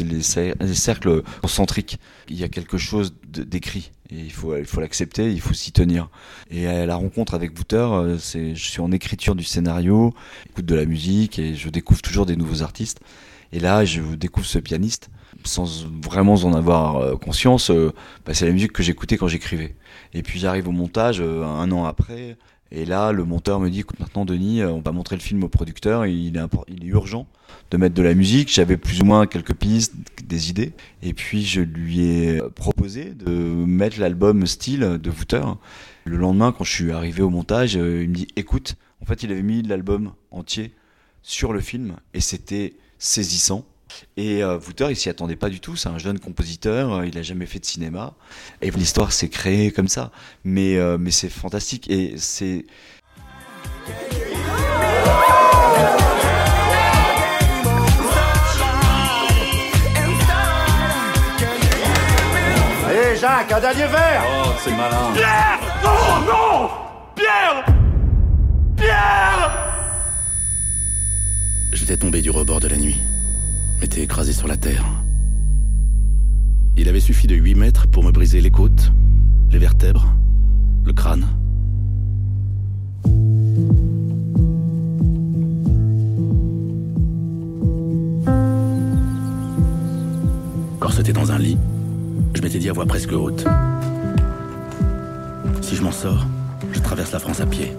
les, 0.04 0.54
les 0.60 0.74
cercles 0.74 1.22
concentriques. 1.40 1.98
Il 2.28 2.36
y 2.38 2.44
a 2.44 2.48
quelque 2.48 2.78
chose 2.78 3.14
de- 3.28 3.44
d'écrit 3.44 3.92
et 4.10 4.16
il 4.18 4.32
faut 4.32 4.56
il 4.56 4.64
faut 4.64 4.80
l'accepter, 4.80 5.30
il 5.32 5.40
faut 5.40 5.54
s'y 5.54 5.70
tenir. 5.72 6.08
Et 6.50 6.66
à 6.66 6.84
la 6.86 6.96
rencontre 6.96 7.34
avec 7.34 7.56
Wouter, 7.56 7.76
euh, 7.76 8.18
c'est 8.18 8.54
je 8.54 8.64
suis 8.70 8.80
en 8.80 8.90
écriture 8.90 9.34
du 9.36 9.44
scénario, 9.44 10.14
j'écoute 10.46 10.66
de 10.66 10.74
la 10.74 10.84
musique 10.84 11.38
et 11.38 11.54
je 11.54 11.68
découvre 11.68 12.02
toujours 12.02 12.26
des 12.26 12.36
nouveaux 12.36 12.62
artistes. 12.62 12.98
Et 13.52 13.60
là, 13.60 13.84
je 13.84 14.02
découvre 14.14 14.46
ce 14.46 14.58
pianiste 14.58 15.10
sans 15.44 15.86
vraiment 16.02 16.34
en 16.34 16.54
avoir 16.54 16.96
euh, 16.96 17.16
conscience. 17.16 17.70
euh, 17.70 17.92
bah, 18.26 18.34
c'est 18.34 18.46
la 18.46 18.52
musique 18.52 18.72
que 18.72 18.82
j'écoutais 18.82 19.16
quand 19.16 19.28
j'écrivais. 19.28 19.74
Et 20.14 20.22
puis 20.22 20.38
j'arrive 20.38 20.68
au 20.68 20.72
montage 20.72 21.20
euh, 21.20 21.44
un 21.44 21.70
an 21.72 21.84
après. 21.84 22.36
Et 22.70 22.84
là, 22.84 23.12
le 23.12 23.24
monteur 23.24 23.60
me 23.60 23.70
dit, 23.70 23.80
écoute, 23.80 23.98
maintenant, 23.98 24.26
Denis, 24.26 24.62
on 24.62 24.80
va 24.80 24.92
montrer 24.92 25.16
le 25.16 25.22
film 25.22 25.42
au 25.42 25.48
producteur. 25.48 26.04
il, 26.04 26.36
est 26.36 26.40
il 26.68 26.86
urgent 26.88 27.26
de 27.70 27.78
mettre 27.78 27.94
de 27.94 28.02
la 28.02 28.12
musique. 28.12 28.52
J'avais 28.52 28.76
plus 28.76 29.00
ou 29.00 29.06
moins 29.06 29.26
quelques 29.26 29.54
pistes, 29.54 29.94
des 30.22 30.50
idées. 30.50 30.72
Et 31.02 31.14
puis, 31.14 31.46
je 31.46 31.62
lui 31.62 32.00
ai 32.00 32.42
proposé 32.54 33.14
de 33.14 33.32
mettre 33.32 33.98
l'album 33.98 34.46
style 34.46 34.80
de 34.80 35.10
Wouter. 35.10 35.44
Le 36.04 36.18
lendemain, 36.18 36.52
quand 36.52 36.64
je 36.64 36.72
suis 36.72 36.92
arrivé 36.92 37.22
au 37.22 37.30
montage, 37.30 37.72
il 37.72 37.80
me 37.80 38.14
dit, 38.14 38.28
écoute, 38.36 38.76
en 39.00 39.06
fait, 39.06 39.22
il 39.22 39.32
avait 39.32 39.40
mis 39.40 39.62
l'album 39.62 40.12
entier 40.30 40.74
sur 41.22 41.54
le 41.54 41.60
film. 41.60 41.96
Et 42.12 42.20
c'était 42.20 42.74
saisissant. 42.98 43.64
Et 44.16 44.42
euh, 44.42 44.58
Wouter, 44.58 44.86
il 44.90 44.96
s'y 44.96 45.08
attendait 45.08 45.36
pas 45.36 45.48
du 45.48 45.60
tout. 45.60 45.76
C'est 45.76 45.88
un 45.88 45.98
jeune 45.98 46.18
compositeur. 46.18 46.92
euh, 46.92 47.06
Il 47.06 47.16
a 47.18 47.22
jamais 47.22 47.46
fait 47.46 47.58
de 47.58 47.64
cinéma. 47.66 48.14
Et 48.62 48.70
l'histoire 48.70 49.12
s'est 49.12 49.28
créée 49.28 49.70
comme 49.72 49.88
ça. 49.88 50.10
Mais, 50.44 50.76
euh, 50.76 50.98
mais 50.98 51.10
c'est 51.10 51.28
fantastique. 51.30 51.90
Et 51.90 52.14
c'est 52.16 52.64
Allez, 62.86 63.16
Jacques, 63.16 63.52
un 63.52 63.60
dernier 63.60 63.86
verre 63.86 64.22
Oh, 64.44 64.48
c'est 64.64 64.70
malin. 64.70 65.12
Non, 65.84 66.26
non 66.26 66.70
Pierre 67.14 67.64
Pierre 68.76 69.52
J'étais 71.72 71.96
tombé 71.96 72.22
du 72.22 72.30
rebord 72.30 72.60
de 72.60 72.68
la 72.68 72.76
nuit. 72.76 72.98
M'étais 73.80 74.02
écrasé 74.02 74.32
sur 74.32 74.48
la 74.48 74.56
terre. 74.56 74.84
Il 76.76 76.88
avait 76.88 77.00
suffi 77.00 77.26
de 77.26 77.34
8 77.34 77.54
mètres 77.54 77.86
pour 77.88 78.02
me 78.02 78.10
briser 78.10 78.40
les 78.40 78.50
côtes, 78.50 78.92
les 79.50 79.58
vertèbres, 79.58 80.06
le 80.84 80.92
crâne. 80.92 81.26
Corseté 90.80 91.12
dans 91.12 91.30
un 91.30 91.38
lit, 91.38 91.58
je 92.34 92.42
m'étais 92.42 92.58
dit 92.58 92.70
à 92.70 92.72
voix 92.72 92.86
presque 92.86 93.12
haute. 93.12 93.44
Si 95.60 95.76
je 95.76 95.82
m'en 95.82 95.92
sors, 95.92 96.26
je 96.72 96.80
traverse 96.80 97.12
la 97.12 97.18
France 97.18 97.40
à 97.40 97.46
pied. 97.46 97.72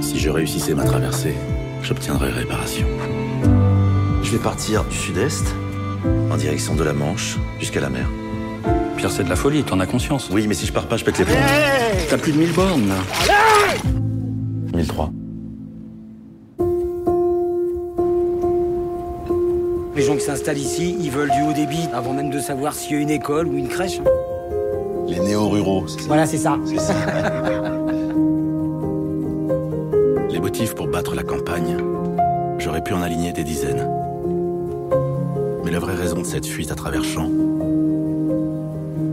Si 0.00 0.18
je 0.18 0.30
réussissais 0.30 0.74
ma 0.74 0.84
traversée, 0.84 1.34
j'obtiendrais 1.82 2.30
réparation. 2.30 2.86
Je 4.30 4.36
vais 4.36 4.42
partir 4.44 4.84
du 4.84 4.96
sud-est, 4.96 5.56
en 6.30 6.36
direction 6.36 6.76
de 6.76 6.84
la 6.84 6.92
Manche, 6.92 7.36
jusqu'à 7.58 7.80
la 7.80 7.90
mer. 7.90 8.08
Pierre, 8.96 9.10
c'est 9.10 9.24
de 9.24 9.28
la 9.28 9.34
folie, 9.34 9.64
t'en 9.64 9.80
as 9.80 9.86
conscience. 9.86 10.28
Oui, 10.30 10.46
mais 10.46 10.54
si 10.54 10.66
je 10.66 10.72
pars 10.72 10.86
pas, 10.86 10.96
je 10.96 11.04
pète 11.04 11.18
les 11.18 11.24
plombs. 11.24 11.34
T'as 12.08 12.16
plus 12.16 12.30
de 12.30 12.38
1000 12.38 12.52
bornes, 12.52 12.86
là. 12.86 12.94
1003. 14.72 15.10
Les 19.96 20.02
gens 20.02 20.14
qui 20.14 20.20
s'installent 20.20 20.58
ici, 20.58 20.94
ils 21.00 21.10
veulent 21.10 21.32
du 21.32 21.42
haut 21.42 21.52
débit 21.52 21.88
avant 21.92 22.12
même 22.12 22.30
de 22.30 22.38
savoir 22.38 22.74
s'il 22.74 22.92
y 22.92 22.98
a 23.00 23.02
une 23.02 23.10
école 23.10 23.48
ou 23.48 23.56
une 23.56 23.66
crèche. 23.66 24.00
Les 25.08 25.18
néo-ruraux, 25.18 25.88
c'est 25.88 26.02
ça 26.02 26.06
Voilà, 26.06 26.24
c'est 26.24 26.38
ça. 26.38 26.56
Les 30.30 30.38
motifs 30.38 30.76
pour 30.76 30.86
battre 30.86 31.16
la 31.16 31.24
campagne, 31.24 31.78
j'aurais 32.58 32.84
pu 32.84 32.94
en 32.94 33.02
aligner 33.02 33.32
des 33.32 33.42
dizaines. 33.42 33.99
Mais 35.70 35.74
la 35.74 35.78
vraie 35.82 35.94
raison 35.94 36.18
de 36.20 36.26
cette 36.26 36.46
fuite 36.46 36.72
à 36.72 36.74
travers 36.74 37.04
champs, 37.04 37.30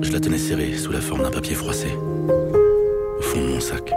je 0.01 0.11
la 0.11 0.19
tenais 0.19 0.39
serrée 0.39 0.75
sous 0.75 0.91
la 0.91 1.01
forme 1.01 1.21
d'un 1.21 1.29
papier 1.29 1.53
froissé, 1.53 1.85
au 1.93 3.21
fond 3.21 3.41
de 3.41 3.47
mon 3.47 3.59
sac. 3.59 3.93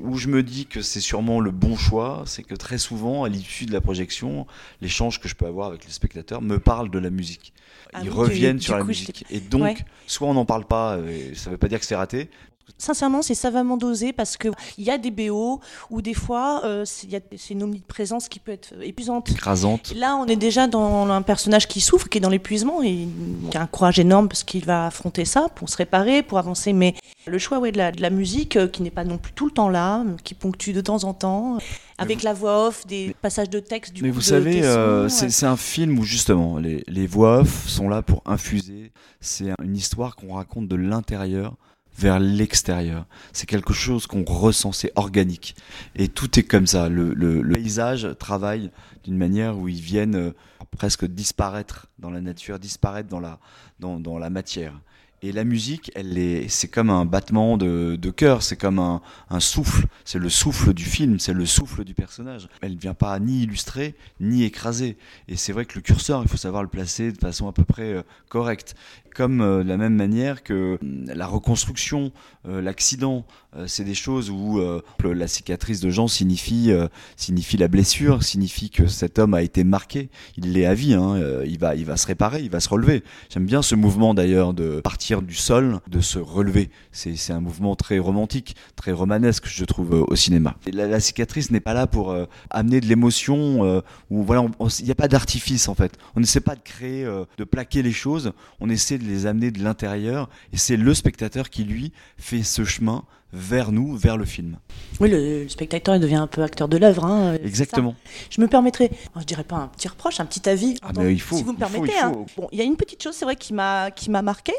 où 0.00 0.16
je 0.16 0.26
me 0.26 0.42
dis 0.42 0.66
que 0.66 0.82
c'est 0.82 1.00
sûrement 1.00 1.38
le 1.38 1.52
bon 1.52 1.76
choix, 1.76 2.24
c'est 2.26 2.42
que 2.42 2.56
très 2.56 2.78
souvent, 2.78 3.22
à 3.22 3.28
l'issue 3.28 3.66
de 3.66 3.72
la 3.72 3.80
projection, 3.80 4.48
l'échange 4.80 5.20
que 5.20 5.28
je 5.28 5.36
peux 5.36 5.46
avoir 5.46 5.68
avec 5.68 5.84
les 5.84 5.92
spectateurs 5.92 6.42
me 6.42 6.58
parle 6.58 6.90
de 6.90 6.98
la 6.98 7.10
musique. 7.10 7.52
Ah 7.92 8.00
Ils 8.02 8.08
oui, 8.10 8.16
reviennent 8.16 8.56
du- 8.56 8.64
sur 8.64 8.72
du 8.74 8.78
la 8.78 8.82
coup, 8.82 8.88
musique. 8.88 9.26
Et 9.30 9.38
donc, 9.38 9.62
Ouais. 9.62 9.76
soit 10.08 10.26
on 10.26 10.34
n'en 10.34 10.44
parle 10.46 10.64
pas, 10.64 10.98
et 11.08 11.36
ça 11.36 11.50
veut 11.50 11.56
pas 11.56 11.68
dire 11.68 11.78
que 11.78 11.86
c'est 11.86 11.94
raté. 11.94 12.30
Sincèrement, 12.76 13.22
c'est 13.22 13.34
savamment 13.34 13.76
dosé 13.76 14.12
parce 14.12 14.36
que 14.36 14.48
il 14.76 14.84
y 14.84 14.90
a 14.90 14.98
des 14.98 15.10
BO 15.10 15.60
où 15.90 16.02
des 16.02 16.14
fois, 16.14 16.62
euh, 16.64 16.84
c'est- 16.84 17.08
une 17.50 17.62
omniprésence 17.62 18.28
qui 18.28 18.38
peut 18.38 18.52
être 18.52 18.74
épuisante. 18.82 19.30
Écrasante. 19.30 19.92
Là, 19.96 20.16
on 20.16 20.26
est 20.26 20.36
déjà 20.36 20.66
dans 20.66 21.08
un 21.08 21.22
personnage 21.22 21.66
qui 21.66 21.80
souffre, 21.80 22.08
qui 22.08 22.18
est 22.18 22.20
dans 22.20 22.28
l'épuisement 22.28 22.82
et 22.82 23.08
qui 23.50 23.56
a 23.56 23.62
un 23.62 23.66
courage 23.66 23.98
énorme 23.98 24.28
parce 24.28 24.44
qu'il 24.44 24.64
va 24.64 24.86
affronter 24.86 25.24
ça 25.24 25.48
pour 25.54 25.68
se 25.68 25.76
réparer, 25.76 26.22
pour 26.22 26.38
avancer. 26.38 26.72
Mais 26.72 26.94
le 27.26 27.38
choix 27.38 27.58
ouais, 27.58 27.72
de, 27.72 27.78
la, 27.78 27.90
de 27.92 28.02
la 28.02 28.10
musique, 28.10 28.56
euh, 28.56 28.68
qui 28.68 28.82
n'est 28.82 28.90
pas 28.90 29.04
non 29.04 29.18
plus 29.18 29.32
tout 29.32 29.46
le 29.46 29.52
temps 29.52 29.68
là, 29.68 30.04
qui 30.24 30.34
ponctue 30.34 30.70
de 30.72 30.80
temps 30.80 31.04
en 31.04 31.14
temps, 31.14 31.58
avec 31.96 32.22
la 32.22 32.32
voix 32.34 32.68
off, 32.68 32.86
des 32.86 33.14
passages 33.22 33.50
de 33.50 33.58
texte 33.60 33.92
du 33.92 34.02
Mais 34.02 34.08
coup, 34.10 34.16
vous 34.16 34.20
de 34.20 34.24
savez, 34.26 34.62
euh, 34.62 35.08
c'est 35.08 35.46
un 35.46 35.56
film 35.56 35.98
où 35.98 36.04
justement 36.04 36.58
les, 36.58 36.84
les 36.86 37.06
voix 37.06 37.38
off 37.40 37.66
sont 37.68 37.88
là 37.88 38.02
pour 38.02 38.22
infuser. 38.26 38.92
C'est 39.20 39.46
une 39.64 39.76
histoire 39.76 40.14
qu'on 40.16 40.34
raconte 40.34 40.68
de 40.68 40.76
l'intérieur 40.76 41.56
vers 41.98 42.20
l'extérieur. 42.20 43.06
C'est 43.32 43.46
quelque 43.46 43.72
chose 43.72 44.06
qu'on 44.06 44.24
ressent, 44.24 44.72
c'est 44.72 44.92
organique. 44.94 45.56
Et 45.96 46.08
tout 46.08 46.38
est 46.38 46.44
comme 46.44 46.66
ça. 46.66 46.88
Le, 46.88 47.12
le- 47.12 47.42
paysage 47.52 48.08
travaille 48.18 48.70
d'une 49.04 49.16
manière 49.16 49.58
où 49.58 49.68
ils 49.68 49.80
viennent 49.80 50.14
euh, 50.14 50.30
presque 50.76 51.04
disparaître 51.04 51.86
dans 51.98 52.10
la 52.10 52.20
nature, 52.20 52.58
disparaître 52.58 53.08
dans 53.08 53.20
la, 53.20 53.40
dans, 53.80 53.98
dans 53.98 54.18
la 54.18 54.30
matière. 54.30 54.80
Et 55.22 55.32
la 55.32 55.42
musique, 55.44 55.90
elle 55.96 56.16
est, 56.16 56.48
c'est 56.48 56.68
comme 56.68 56.90
un 56.90 57.04
battement 57.04 57.56
de, 57.56 58.10
cœur, 58.10 58.42
c'est 58.42 58.56
comme 58.56 58.78
un, 58.78 59.40
souffle, 59.40 59.86
c'est 60.04 60.18
le 60.18 60.28
souffle 60.28 60.72
du 60.72 60.84
film, 60.84 61.18
c'est 61.18 61.32
le 61.32 61.44
souffle 61.44 61.84
du 61.84 61.94
personnage. 61.94 62.48
Elle 62.60 62.74
ne 62.74 62.78
vient 62.78 62.94
pas 62.94 63.18
ni 63.18 63.42
illustrer, 63.42 63.96
ni 64.20 64.44
écraser. 64.44 64.96
Et 65.26 65.36
c'est 65.36 65.52
vrai 65.52 65.64
que 65.64 65.74
le 65.74 65.80
curseur, 65.80 66.22
il 66.22 66.28
faut 66.28 66.36
savoir 66.36 66.62
le 66.62 66.68
placer 66.68 67.10
de 67.10 67.18
façon 67.18 67.48
à 67.48 67.52
peu 67.52 67.64
près 67.64 67.94
euh, 67.94 68.02
correcte. 68.28 68.76
Comme 69.14 69.40
euh, 69.40 69.64
de 69.64 69.68
la 69.68 69.76
même 69.76 69.94
manière 69.94 70.44
que 70.44 70.78
hum, 70.80 71.06
la 71.06 71.26
reconstruction, 71.26 72.12
euh, 72.46 72.60
l'accident, 72.60 73.24
euh, 73.47 73.47
c'est 73.66 73.84
des 73.84 73.94
choses 73.94 74.30
où 74.30 74.58
euh, 74.58 74.80
la 75.02 75.28
cicatrice 75.28 75.80
de 75.80 75.90
Jean 75.90 76.08
signifie, 76.08 76.70
euh, 76.70 76.88
signifie 77.16 77.56
la 77.56 77.68
blessure, 77.68 78.22
signifie 78.22 78.70
que 78.70 78.86
cet 78.86 79.18
homme 79.18 79.34
a 79.34 79.42
été 79.42 79.64
marqué. 79.64 80.08
Il 80.36 80.52
l'est 80.52 80.66
à 80.66 80.74
vie, 80.74 80.94
hein, 80.94 81.16
euh, 81.16 81.44
il, 81.46 81.58
va, 81.58 81.74
il 81.74 81.84
va 81.84 81.96
se 81.96 82.06
réparer, 82.06 82.42
il 82.42 82.50
va 82.50 82.60
se 82.60 82.68
relever. 82.68 83.02
J'aime 83.30 83.46
bien 83.46 83.62
ce 83.62 83.74
mouvement 83.74 84.14
d'ailleurs 84.14 84.54
de 84.54 84.80
partir 84.80 85.22
du 85.22 85.34
sol, 85.34 85.80
de 85.88 86.00
se 86.00 86.18
relever. 86.18 86.70
C'est 86.92 87.32
un 87.32 87.40
mouvement 87.40 87.76
très 87.76 87.98
romantique, 87.98 88.56
très 88.76 88.92
romanesque, 88.92 89.46
je 89.46 89.64
trouve, 89.64 89.94
euh, 89.94 90.04
au 90.06 90.16
cinéma. 90.16 90.56
La, 90.72 90.86
la 90.86 91.00
cicatrice 91.00 91.50
n'est 91.50 91.60
pas 91.60 91.74
là 91.74 91.86
pour 91.86 92.10
euh, 92.10 92.26
amener 92.50 92.80
de 92.80 92.86
l'émotion, 92.86 93.64
euh, 93.64 93.80
ou 94.10 94.22
voilà, 94.22 94.46
il 94.78 94.84
n'y 94.84 94.90
a 94.90 94.94
pas 94.94 95.08
d'artifice 95.08 95.68
en 95.68 95.74
fait. 95.74 95.98
On 96.16 96.20
n'essaie 96.20 96.40
pas 96.40 96.54
de 96.54 96.60
créer, 96.60 97.04
euh, 97.04 97.24
de 97.36 97.44
plaquer 97.44 97.82
les 97.82 97.92
choses, 97.92 98.32
on 98.60 98.68
essaie 98.68 98.98
de 98.98 99.04
les 99.04 99.26
amener 99.26 99.50
de 99.50 99.62
l'intérieur, 99.62 100.28
et 100.52 100.56
c'est 100.56 100.76
le 100.76 100.94
spectateur 100.94 101.50
qui, 101.50 101.64
lui, 101.64 101.92
fait 102.16 102.42
ce 102.42 102.64
chemin 102.64 103.04
vers 103.32 103.72
nous, 103.72 103.96
vers 103.96 104.16
le 104.16 104.24
film. 104.24 104.56
Oui, 105.00 105.10
le, 105.10 105.42
le 105.44 105.48
spectateur 105.48 105.94
il 105.96 106.00
devient 106.00 106.16
un 106.16 106.26
peu 106.26 106.42
acteur 106.42 106.68
de 106.68 106.76
l'œuvre. 106.76 107.04
hein, 107.04 107.34
Exactement. 107.44 107.94
Je 108.30 108.40
me 108.40 108.48
permettrais, 108.48 108.90
je 109.18 109.24
dirais 109.24 109.44
pas 109.44 109.56
un 109.56 109.68
petit 109.68 109.88
reproche, 109.88 110.20
un 110.20 110.26
petit 110.26 110.48
avis. 110.48 110.76
Ah, 110.82 110.90
mais 110.96 111.12
il 111.12 111.20
faut, 111.20 111.36
si 111.36 111.42
vous 111.42 111.52
me 111.52 111.58
il 111.58 111.64
faut, 111.64 111.70
permettez. 111.72 111.94
il 111.96 112.02
hein. 112.04 112.12
faut. 112.34 112.42
Bon, 112.42 112.48
il 112.52 112.58
y 112.58 112.62
a 112.62 112.64
une 112.64 112.76
petite 112.76 113.02
chose, 113.02 113.14
c'est 113.14 113.24
vrai, 113.24 113.36
qui 113.36 113.52
m'a 113.52 113.90
qui 113.90 114.10
m'a 114.10 114.22
marqué. 114.22 114.52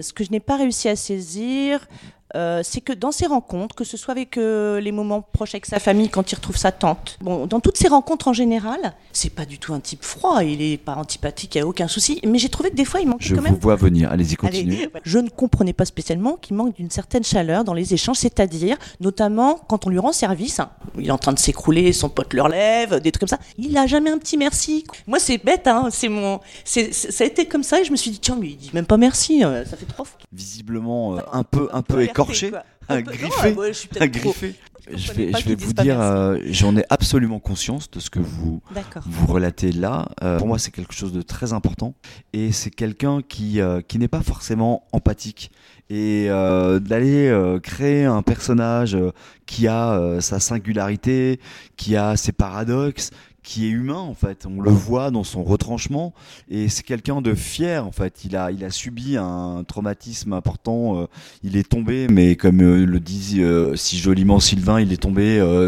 Ce 0.00 0.12
que 0.12 0.24
je 0.24 0.30
n'ai 0.30 0.40
pas 0.40 0.56
réussi 0.56 0.88
à 0.88 0.96
saisir, 0.96 1.86
euh, 2.34 2.60
c'est 2.64 2.80
que 2.80 2.92
dans 2.92 3.12
ces 3.12 3.26
rencontres, 3.26 3.74
que 3.74 3.84
ce 3.84 3.96
soit 3.96 4.12
avec 4.12 4.36
euh, 4.38 4.80
les 4.80 4.92
moments 4.92 5.22
proches 5.22 5.54
avec 5.54 5.66
sa 5.66 5.78
famille, 5.78 6.08
quand 6.08 6.30
il 6.32 6.34
retrouve 6.34 6.56
sa 6.56 6.72
tante, 6.72 7.18
bon, 7.20 7.46
dans 7.46 7.60
toutes 7.60 7.76
ces 7.78 7.88
rencontres 7.88 8.28
en 8.28 8.32
général, 8.32 8.94
c'est 9.12 9.30
pas 9.30 9.44
du 9.46 9.58
tout 9.58 9.72
un 9.74 9.80
type 9.80 10.02
froid, 10.04 10.42
il 10.42 10.60
est 10.62 10.76
pas 10.78 10.94
antipathique, 10.96 11.54
il 11.54 11.58
n'y 11.58 11.62
a 11.62 11.66
aucun 11.66 11.88
souci, 11.88 12.20
mais 12.26 12.38
j'ai 12.38 12.48
trouvé 12.48 12.70
que 12.70 12.76
des 12.76 12.84
fois 12.84 13.00
il 13.00 13.08
manquait 13.08 13.24
Je 13.26 13.34
quand 13.34 13.40
vous 13.42 13.48
même. 13.48 13.54
vois 13.56 13.76
venir. 13.76 14.10
Allez-y, 14.10 14.36
Allez, 14.42 14.62
continuez. 14.64 14.90
je 15.04 15.18
ne 15.18 15.28
comprenais 15.28 15.72
pas 15.72 15.84
spécialement 15.84 16.36
qu'il 16.36 16.56
manque 16.56 16.74
d'une 16.76 16.90
certaine 16.90 17.24
chaleur 17.24 17.64
dans 17.64 17.74
les 17.74 17.94
échanges, 17.94 18.16
c'est-à-dire 18.18 18.76
notamment 19.00 19.54
quand 19.68 19.86
on 19.86 19.90
lui 19.90 19.98
rend 19.98 20.12
service, 20.12 20.60
hein, 20.60 20.70
il 20.98 21.06
est 21.08 21.10
en 21.12 21.18
train 21.18 21.32
de 21.32 21.38
s'écrouler, 21.38 21.92
son 21.92 22.08
pote 22.08 22.32
le 22.34 22.42
relève, 22.42 23.00
des 23.00 23.12
trucs 23.12 23.20
comme 23.20 23.28
ça, 23.28 23.38
il 23.58 23.76
a 23.76 23.86
jamais 23.86 24.10
un 24.10 24.18
petit 24.18 24.36
merci. 24.36 24.84
Moi 25.06 25.18
c'est 25.18 25.38
bête, 25.38 25.66
hein, 25.66 25.88
c'est 25.90 26.08
mon, 26.08 26.40
c'est, 26.64 26.92
ça 26.92 27.24
a 27.24 27.26
été 27.26 27.46
comme 27.46 27.62
ça 27.62 27.80
et 27.80 27.84
je 27.84 27.90
me 27.92 27.96
suis 27.96 28.10
dit 28.10 28.18
tiens 28.18 28.36
mais 28.40 28.48
il 28.48 28.56
dit 28.56 28.70
même 28.74 28.86
pas 28.86 28.96
merci, 28.96 29.44
euh, 29.44 29.64
ça 29.64 29.76
fait 29.76 29.86
trop. 29.86 30.04
fou. 30.04 30.14
Visiblement 30.32 31.16
euh, 31.16 31.20
un 31.32 31.42
peu, 31.42 31.68
un 31.72 31.82
peu 31.82 31.94
alerté, 31.94 32.12
écorché, 32.24 32.52
un 32.88 33.02
peu- 33.02 33.10
non, 33.12 33.16
griffé, 33.18 33.52
ouais, 33.54 33.68
je 33.68 33.78
suis 33.78 33.88
un 34.00 34.06
griffé. 34.06 34.54
je 34.92 35.12
vais, 35.12 35.32
je 35.32 35.48
vais 35.48 35.54
vous 35.54 35.72
dire, 35.72 36.00
euh, 36.00 36.38
j'en 36.50 36.76
ai 36.76 36.84
absolument 36.90 37.38
conscience 37.40 37.90
de 37.90 38.00
ce 38.00 38.10
que 38.10 38.18
vous 38.18 38.60
D'accord. 38.74 39.02
vous 39.06 39.26
relatez 39.32 39.72
là. 39.72 40.08
Euh, 40.22 40.36
pour 40.38 40.46
moi, 40.46 40.58
c'est 40.58 40.70
quelque 40.70 40.92
chose 40.94 41.12
de 41.12 41.22
très 41.22 41.52
important 41.52 41.94
et 42.32 42.52
c'est 42.52 42.70
quelqu'un 42.70 43.20
qui 43.26 43.60
euh, 43.60 43.80
qui 43.80 43.98
n'est 43.98 44.08
pas 44.08 44.20
forcément 44.22 44.86
empathique 44.92 45.50
et 45.90 46.26
euh, 46.28 46.78
d'aller 46.80 47.28
euh, 47.28 47.58
créer 47.60 48.04
un 48.04 48.22
personnage 48.22 48.94
euh, 48.94 49.12
qui 49.46 49.68
a 49.68 49.92
euh, 49.92 50.20
sa 50.20 50.40
singularité, 50.40 51.40
qui 51.76 51.96
a 51.96 52.16
ses 52.16 52.32
paradoxes 52.32 53.10
qui 53.44 53.66
est 53.66 53.70
humain 53.70 53.98
en 53.98 54.14
fait, 54.14 54.46
on 54.46 54.60
le 54.60 54.70
voit 54.70 55.10
dans 55.10 55.22
son 55.22 55.44
retranchement 55.44 56.14
et 56.50 56.68
c'est 56.68 56.82
quelqu'un 56.82 57.20
de 57.20 57.34
fier 57.34 57.86
en 57.86 57.92
fait. 57.92 58.24
Il 58.24 58.36
a 58.36 58.50
il 58.50 58.64
a 58.64 58.70
subi 58.70 59.16
un 59.16 59.64
traumatisme 59.68 60.32
important. 60.32 61.02
euh, 61.02 61.06
il 61.42 61.56
est 61.56 61.68
tombé, 61.68 62.08
mais 62.08 62.36
comme 62.36 62.62
euh, 62.62 62.84
le 62.84 63.00
dit 63.00 63.36
euh, 63.38 63.76
si 63.76 63.98
joliment 63.98 64.40
Sylvain, 64.40 64.80
il 64.80 64.92
est 64.92 65.02
tombé 65.02 65.24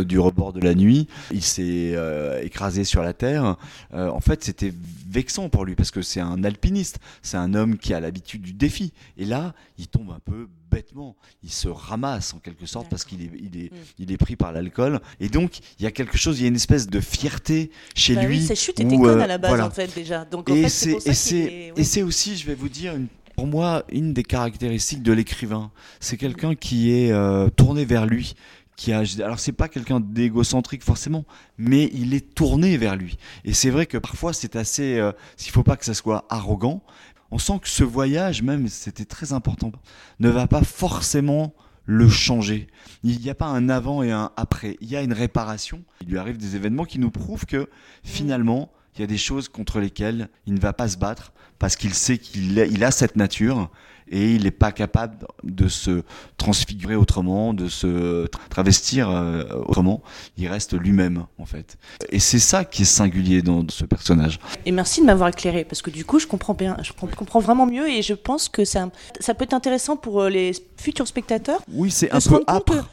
du 0.06 0.18
rebord 0.18 0.52
de 0.52 0.60
la 0.60 0.74
nuit. 0.74 1.06
Il 1.30 1.42
s'est 1.42 1.94
écrasé 2.42 2.84
sur 2.84 3.02
la 3.02 3.12
terre. 3.12 3.56
En 3.92 4.20
fait, 4.20 4.42
c'était 4.42 4.72
vexant 5.08 5.48
pour 5.48 5.64
lui 5.64 5.74
parce 5.74 5.90
que 5.90 6.02
c'est 6.02 6.20
un 6.20 6.44
alpiniste, 6.44 6.98
c'est 7.22 7.36
un 7.36 7.54
homme 7.54 7.78
qui 7.78 7.94
a 7.94 8.00
l'habitude 8.00 8.42
du 8.42 8.52
défi. 8.52 8.92
Et 9.16 9.24
là, 9.24 9.54
il 9.78 9.88
tombe 9.88 10.10
un 10.10 10.20
peu 10.24 10.48
bêtement. 10.70 11.16
Il 11.42 11.50
se 11.50 11.68
ramasse 11.68 12.34
en 12.34 12.38
quelque 12.38 12.66
sorte 12.66 12.88
parce 12.88 13.04
qu'il 13.04 13.22
est, 13.22 13.30
il 13.40 13.56
est, 13.60 13.70
il 13.98 14.12
est 14.12 14.16
pris 14.16 14.36
par 14.36 14.52
l'alcool. 14.52 15.00
Et 15.20 15.28
donc, 15.28 15.58
il 15.78 15.84
y 15.84 15.86
a 15.86 15.90
quelque 15.90 16.18
chose, 16.18 16.38
il 16.38 16.42
y 16.42 16.44
a 16.46 16.48
une 16.48 16.56
espèce 16.56 16.86
de 16.88 17.00
fierté 17.00 17.70
chez 17.94 18.14
Bah 18.14 18.24
lui. 18.24 18.38
oui, 18.38 18.44
sa 18.46 18.54
chute 18.54 18.78
était 18.80 18.94
où, 18.96 19.02
conne 19.02 19.20
euh, 19.20 19.24
à 19.24 19.26
la 19.26 19.38
base 19.38 19.50
voilà. 19.50 19.66
en 19.66 19.70
fait 19.70 19.94
déjà. 19.94 20.24
Donc 20.24 20.50
en 20.50 20.54
Et 20.54 20.68
c'est 20.68 20.92
est- 20.92 21.72
oui. 21.76 22.02
aussi, 22.02 22.36
je 22.36 22.46
vais 22.46 22.54
vous 22.54 22.68
dire, 22.68 22.94
une- 22.96 23.08
pour 23.36 23.46
moi, 23.46 23.84
une 23.90 24.12
des 24.14 24.22
caractéristiques 24.22 25.02
de 25.02 25.12
l'écrivain. 25.12 25.70
C'est 26.00 26.16
quelqu'un 26.16 26.54
qui 26.54 26.90
est 26.92 27.12
euh, 27.12 27.48
tourné 27.50 27.84
vers 27.84 28.06
lui. 28.06 28.34
Qui 28.76 28.92
a, 28.92 29.02
alors 29.18 29.38
c'est 29.38 29.52
pas 29.52 29.68
quelqu'un 29.68 30.00
d'égocentrique 30.00 30.84
forcément, 30.84 31.24
mais 31.56 31.90
il 31.94 32.12
est 32.14 32.34
tourné 32.34 32.76
vers 32.76 32.94
lui. 32.94 33.16
Et 33.44 33.54
c'est 33.54 33.70
vrai 33.70 33.86
que 33.86 33.96
parfois 33.96 34.32
c'est 34.32 34.54
assez, 34.54 34.98
euh, 34.98 35.12
s'il 35.36 35.52
faut 35.52 35.62
pas 35.62 35.76
que 35.76 35.84
ça 35.84 35.94
soit 35.94 36.26
arrogant, 36.28 36.82
on 37.30 37.38
sent 37.38 37.58
que 37.62 37.68
ce 37.68 37.84
voyage 37.84 38.42
même, 38.42 38.68
c'était 38.68 39.04
très 39.04 39.32
important, 39.32 39.72
ne 40.20 40.28
va 40.28 40.46
pas 40.46 40.62
forcément 40.62 41.54
le 41.86 42.08
changer. 42.08 42.66
Il 43.04 43.20
n'y 43.20 43.30
a 43.30 43.34
pas 43.34 43.46
un 43.46 43.68
avant 43.68 44.02
et 44.02 44.10
un 44.10 44.32
après. 44.36 44.76
Il 44.80 44.90
y 44.90 44.96
a 44.96 45.02
une 45.02 45.12
réparation. 45.12 45.84
Il 46.02 46.08
lui 46.08 46.18
arrive 46.18 46.36
des 46.36 46.56
événements 46.56 46.84
qui 46.84 46.98
nous 46.98 47.10
prouvent 47.10 47.46
que 47.46 47.70
finalement, 48.02 48.70
il 48.94 49.00
y 49.00 49.04
a 49.04 49.06
des 49.06 49.18
choses 49.18 49.48
contre 49.48 49.78
lesquelles 49.78 50.28
il 50.46 50.54
ne 50.54 50.60
va 50.60 50.72
pas 50.72 50.88
se 50.88 50.96
battre 50.96 51.32
parce 51.58 51.76
qu'il 51.76 51.94
sait 51.94 52.18
qu'il 52.18 52.84
a, 52.84 52.90
cette 52.90 53.16
nature 53.16 53.70
et 54.08 54.34
il 54.34 54.44
n'est 54.44 54.50
pas 54.50 54.72
capable 54.72 55.26
de 55.42 55.68
se 55.68 56.02
transfigurer 56.36 56.94
autrement, 56.96 57.54
de 57.54 57.68
se 57.68 58.26
tra- 58.26 58.48
travestir 58.50 59.10
euh, 59.10 59.44
autrement. 59.66 60.02
Il 60.36 60.48
reste 60.48 60.74
lui-même, 60.78 61.24
en 61.38 61.46
fait. 61.46 61.76
Et 62.10 62.20
c'est 62.20 62.38
ça 62.38 62.64
qui 62.64 62.82
est 62.82 62.84
singulier 62.86 63.42
dans 63.42 63.64
ce 63.68 63.84
personnage. 63.84 64.38
Et 64.64 64.72
merci 64.72 65.00
de 65.00 65.06
m'avoir 65.06 65.28
éclairé 65.30 65.64
parce 65.64 65.82
que 65.82 65.90
du 65.90 66.04
coup 66.04 66.18
je 66.18 66.26
comprends 66.26 66.54
bien, 66.54 66.76
je 66.82 66.92
com- 66.92 67.10
comprends 67.16 67.40
vraiment 67.40 67.66
mieux 67.66 67.88
et 67.88 68.02
je 68.02 68.14
pense 68.14 68.48
que 68.48 68.64
ça, 68.64 68.88
ça 69.20 69.34
peut 69.34 69.44
être 69.44 69.54
intéressant 69.54 69.96
pour 69.96 70.22
euh, 70.22 70.28
les 70.30 70.52
futurs 70.76 71.06
spectateurs 71.08 71.60
Oui, 71.72 71.90
c'est 71.90 72.10
un 72.12 72.20
peu 72.20 72.42
âpre. 72.46 72.88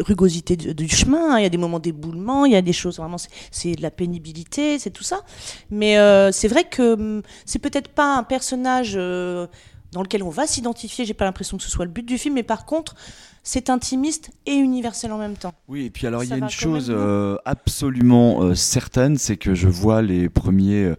rugosité 0.00 0.56
du, 0.56 0.88
chemin, 0.88 1.38
il 1.38 1.42
y 1.42 1.46
a 1.46 1.50
des 1.50 1.56
moments 1.58 1.78
d'éboulement, 1.80 2.44
il 2.46 2.52
y 2.52 2.56
a 2.56 2.62
des 2.62 2.72
choses 2.72 2.96
vraiment, 2.98 3.16
c'est- 3.50 3.74
de 3.76 3.82
la 3.82 3.90
pénibilité, 3.90 4.78
c'est 4.78 4.90
tout 4.90 5.02
ça. 5.04 5.20
Mais 5.70 5.98
euh, 5.98 6.30
c'est 6.32 6.48
vrai 6.48 6.64
que 6.64 6.94
hum, 6.94 7.22
c'est 7.44 7.58
peut-être 7.58 7.88
pas 7.88 8.16
un 8.16 8.22
personnage 8.22 8.94
euh, 8.96 9.46
dans 9.94 10.02
lequel 10.02 10.22
on 10.22 10.28
va 10.28 10.46
s'identifier. 10.46 11.06
J'ai 11.06 11.14
pas 11.14 11.24
l'impression 11.24 11.56
que 11.56 11.62
ce 11.62 11.70
soit 11.70 11.86
le 11.86 11.90
but 11.90 12.04
du 12.04 12.18
film, 12.18 12.34
mais 12.34 12.42
par 12.42 12.66
contre, 12.66 12.94
c'est 13.42 13.70
intimiste 13.70 14.30
et 14.44 14.52
universel 14.54 15.12
en 15.12 15.18
même 15.18 15.36
temps. 15.36 15.54
Oui, 15.68 15.84
et 15.86 15.90
puis 15.90 16.06
alors 16.06 16.24
il 16.24 16.30
y 16.30 16.32
a 16.32 16.36
une 16.36 16.50
chose 16.50 16.88
euh, 16.90 17.36
absolument 17.44 18.42
euh, 18.42 18.54
certaine, 18.54 19.16
c'est 19.16 19.36
que 19.36 19.54
je 19.54 19.68
vois 19.68 20.02
les 20.02 20.28
premiers 20.28 20.84
euh, 20.84 20.96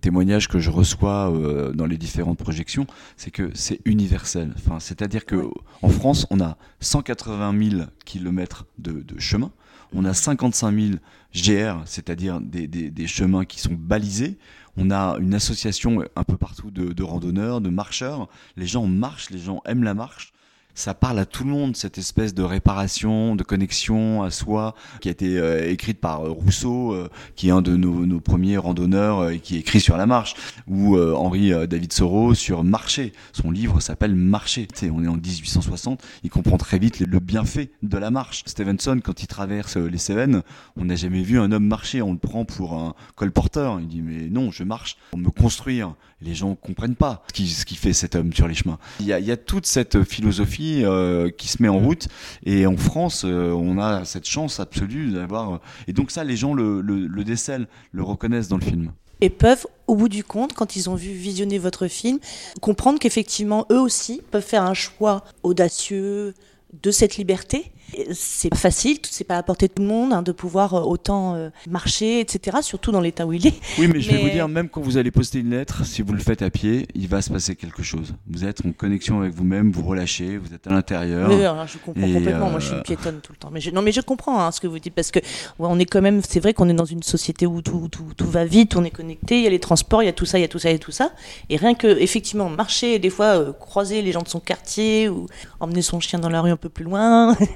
témoignages 0.00 0.48
que 0.48 0.58
je 0.58 0.70
reçois 0.70 1.32
dans 1.74 1.86
les 1.86 1.96
différentes 1.96 2.38
projections, 2.38 2.86
c'est 3.16 3.30
que 3.30 3.50
c'est 3.54 3.80
universel. 3.84 4.52
Enfin, 4.56 4.80
c'est-à-dire 4.80 5.24
que 5.24 5.36
Ouais. 5.36 5.50
en 5.82 5.88
France, 5.88 6.26
on 6.30 6.40
a 6.40 6.56
180 6.80 7.70
000 7.70 7.82
kilomètres 8.04 8.66
de, 8.78 8.92
de 9.02 9.20
chemin, 9.20 9.52
on 9.92 10.04
a 10.04 10.12
55 10.12 10.74
000 10.74 10.88
GR, 11.32 11.80
c'est-à-dire 11.86 12.40
des, 12.40 12.66
des, 12.66 12.90
des 12.90 13.06
chemins 13.06 13.44
qui 13.44 13.60
sont 13.60 13.74
balisés. 13.78 14.36
On 14.76 14.90
a 14.90 15.16
une 15.20 15.34
association 15.34 16.02
un 16.16 16.24
peu 16.24 16.36
partout 16.36 16.70
de, 16.70 17.02
randonneurs, 17.02 17.60
de 17.60 17.70
marcheurs. 17.70 18.28
Les 18.56 18.66
gens 18.66 18.86
marchent, 18.86 19.30
les 19.30 19.38
gens 19.38 19.62
aiment 19.64 19.84
la 19.84 19.94
marche 19.94 20.33
ça 20.74 20.92
parle 20.92 21.20
à 21.20 21.24
tout 21.24 21.44
le 21.44 21.50
monde, 21.50 21.76
cette 21.76 21.98
espèce 21.98 22.34
de 22.34 22.42
réparation, 22.42 23.36
de 23.36 23.44
connexion 23.44 24.22
à 24.22 24.30
soi, 24.30 24.74
qui 25.00 25.08
a 25.08 25.12
été 25.12 25.38
euh, 25.38 25.70
écrite 25.70 26.00
par 26.00 26.24
euh, 26.24 26.30
Rousseau, 26.30 26.92
euh, 26.92 27.08
qui 27.36 27.48
est 27.48 27.52
un 27.52 27.62
de 27.62 27.76
nos, 27.76 28.20
premiers 28.20 28.56
randonneurs 28.56 29.30
et 29.30 29.38
qui 29.38 29.56
écrit 29.56 29.80
sur 29.80 29.96
la 29.96 30.06
marche, 30.06 30.34
ou 30.66 30.98
Henri 30.98 31.52
David 31.68 31.92
Thoreau 31.92 32.34
sur 32.34 32.64
Marcher. 32.64 33.12
Son 33.32 33.50
livre 33.50 33.80
s'appelle 33.80 34.14
Marcher. 34.14 34.66
Tu 34.66 34.90
on 34.90 35.02
est 35.02 35.08
en 35.08 35.16
1860, 35.16 36.02
il 36.22 36.30
comprend 36.30 36.56
très 36.56 36.78
vite 36.78 37.00
le, 37.00 37.20
bienfait 37.20 37.70
de 37.82 37.98
la 37.98 38.10
marche. 38.10 38.42
Stevenson, 38.46 39.00
quand 39.02 39.22
il 39.22 39.26
traverse 39.26 39.76
les 39.76 39.98
Cévennes, 39.98 40.42
on 40.76 40.86
n'a 40.86 40.96
jamais 40.96 41.22
vu 41.22 41.38
un 41.38 41.52
homme 41.52 41.66
marcher, 41.66 42.02
on 42.02 42.12
le 42.12 42.18
prend 42.18 42.44
pour 42.44 42.74
un 42.74 42.94
colporteur. 43.14 43.78
Il 43.80 43.88
dit 43.88 44.02
mais 44.02 44.28
non, 44.28 44.50
je 44.50 44.64
marche 44.64 44.96
pour 45.10 45.18
me 45.18 45.30
construire. 45.30 45.94
Les 46.22 46.34
gens 46.34 46.54
comprennent 46.54 46.94
pas 46.94 47.22
ce 47.28 47.32
qui, 47.34 47.48
ce 47.48 47.66
qui 47.66 47.76
fait 47.76 47.92
cet 47.92 48.16
homme 48.16 48.32
sur 48.32 48.48
les 48.48 48.54
chemins. 48.54 48.78
Il 49.00 49.06
y 49.06 49.12
a, 49.12 49.18
il 49.18 49.26
y 49.26 49.32
a 49.32 49.36
toute 49.36 49.66
cette 49.66 50.04
philosophie 50.04 50.63
euh, 50.84 51.30
qui 51.30 51.48
se 51.48 51.62
met 51.62 51.68
en 51.68 51.78
route 51.78 52.08
et 52.44 52.66
en 52.66 52.76
France, 52.76 53.24
euh, 53.24 53.50
on 53.52 53.78
a 53.78 54.04
cette 54.04 54.26
chance 54.26 54.60
absolue 54.60 55.12
d'avoir. 55.12 55.60
Et 55.88 55.92
donc 55.92 56.10
ça, 56.10 56.24
les 56.24 56.36
gens 56.36 56.54
le, 56.54 56.80
le, 56.80 57.06
le 57.06 57.24
décèlent, 57.24 57.68
le 57.92 58.02
reconnaissent 58.02 58.48
dans 58.48 58.58
le 58.58 58.64
film. 58.64 58.92
et 59.20 59.30
peuvent, 59.30 59.66
au 59.86 59.94
bout 59.96 60.08
du 60.08 60.24
compte, 60.24 60.52
quand 60.54 60.76
ils 60.76 60.88
ont 60.90 60.94
vu 60.94 61.12
visionner 61.12 61.58
votre 61.58 61.86
film, 61.86 62.18
comprendre 62.60 62.98
qu'effectivement, 62.98 63.66
eux 63.70 63.80
aussi 63.80 64.22
peuvent 64.30 64.42
faire 64.44 64.64
un 64.64 64.74
choix 64.74 65.24
audacieux 65.42 66.34
de 66.82 66.90
cette 66.90 67.16
liberté. 67.16 67.72
C'est 68.12 68.50
pas 68.50 68.56
facile, 68.56 68.98
c'est 69.08 69.22
pas 69.24 69.36
à 69.36 69.42
portée 69.44 69.68
de 69.68 69.72
tout 69.72 69.82
le 69.82 69.88
monde 69.88 70.12
hein, 70.12 70.22
de 70.22 70.32
pouvoir 70.32 70.74
euh, 70.74 70.80
autant 70.82 71.34
euh, 71.36 71.50
marcher, 71.68 72.18
etc. 72.20 72.58
Surtout 72.60 72.90
dans 72.90 73.00
l'état 73.00 73.24
où 73.24 73.32
il 73.32 73.46
est. 73.46 73.54
Oui, 73.78 73.86
mais 73.86 74.00
je 74.00 74.10
vais 74.10 74.18
vous 74.18 74.30
dire, 74.30 74.48
même 74.48 74.68
quand 74.68 74.80
vous 74.80 74.96
allez 74.96 75.12
poster 75.12 75.38
une 75.38 75.50
lettre, 75.50 75.84
si 75.86 76.02
vous 76.02 76.12
le 76.12 76.18
faites 76.18 76.42
à 76.42 76.50
pied, 76.50 76.88
il 76.94 77.06
va 77.06 77.22
se 77.22 77.30
passer 77.30 77.54
quelque 77.54 77.82
chose. 77.84 78.14
Vous 78.28 78.44
êtes 78.44 78.66
en 78.66 78.72
connexion 78.72 79.20
avec 79.20 79.32
vous-même, 79.34 79.70
vous 79.70 79.84
relâchez, 79.84 80.36
vous 80.38 80.52
êtes 80.54 80.66
à 80.66 80.70
l'intérieur. 80.70 81.28
Oui, 81.30 81.36
alors, 81.44 81.66
je 81.68 81.78
comprends 81.78 82.02
Et, 82.06 82.14
complètement. 82.14 82.46
euh, 82.48 82.50
Moi, 82.50 82.58
je 82.60 82.66
suis 82.66 82.74
une 82.74 82.82
piétonne 82.82 83.20
tout 83.22 83.32
le 83.32 83.38
temps. 83.38 83.50
Mais 83.52 83.60
je, 83.60 83.70
non, 83.70 83.80
mais 83.82 83.92
je 83.92 84.00
comprends 84.00 84.40
hein, 84.44 84.50
ce 84.50 84.60
que 84.60 84.66
vous 84.66 84.78
dites 84.80 84.94
parce 84.94 85.12
que 85.12 85.20
ouais, 85.20 85.24
on 85.70 85.78
est 85.78 85.84
quand 85.84 86.02
même. 86.02 86.20
C'est 86.26 86.40
vrai 86.40 86.52
qu'on 86.52 86.68
est 86.68 86.74
dans 86.74 86.84
une 86.84 87.02
société 87.04 87.46
où 87.46 87.62
tout, 87.62 87.88
tout, 87.92 88.06
tout 88.16 88.26
va 88.28 88.44
vite, 88.44 88.74
on 88.76 88.82
est 88.84 88.90
connecté. 88.90 89.36
Il 89.38 89.44
y 89.44 89.46
a 89.46 89.50
les 89.50 89.60
transports, 89.60 90.02
il 90.02 90.06
y 90.06 90.08
a 90.08 90.12
tout 90.12 90.26
ça, 90.26 90.38
il 90.38 90.42
y 90.42 90.44
a 90.44 90.48
tout 90.48 90.58
ça, 90.58 90.70
il 90.70 90.72
y 90.72 90.76
a 90.76 90.78
tout 90.80 90.90
ça. 90.90 91.12
Et 91.48 91.56
rien 91.56 91.74
que 91.74 91.86
effectivement 91.86 92.48
marcher, 92.50 92.98
des 92.98 93.10
fois 93.10 93.38
euh, 93.38 93.52
croiser 93.52 94.02
les 94.02 94.10
gens 94.10 94.22
de 94.22 94.28
son 94.28 94.40
quartier 94.40 95.08
ou 95.08 95.26
emmener 95.60 95.82
son 95.82 96.00
chien 96.00 96.18
dans 96.18 96.28
la 96.30 96.40
rue 96.40 96.50
un 96.50 96.56
peu 96.56 96.68
plus 96.68 96.84
loin. 96.84 97.36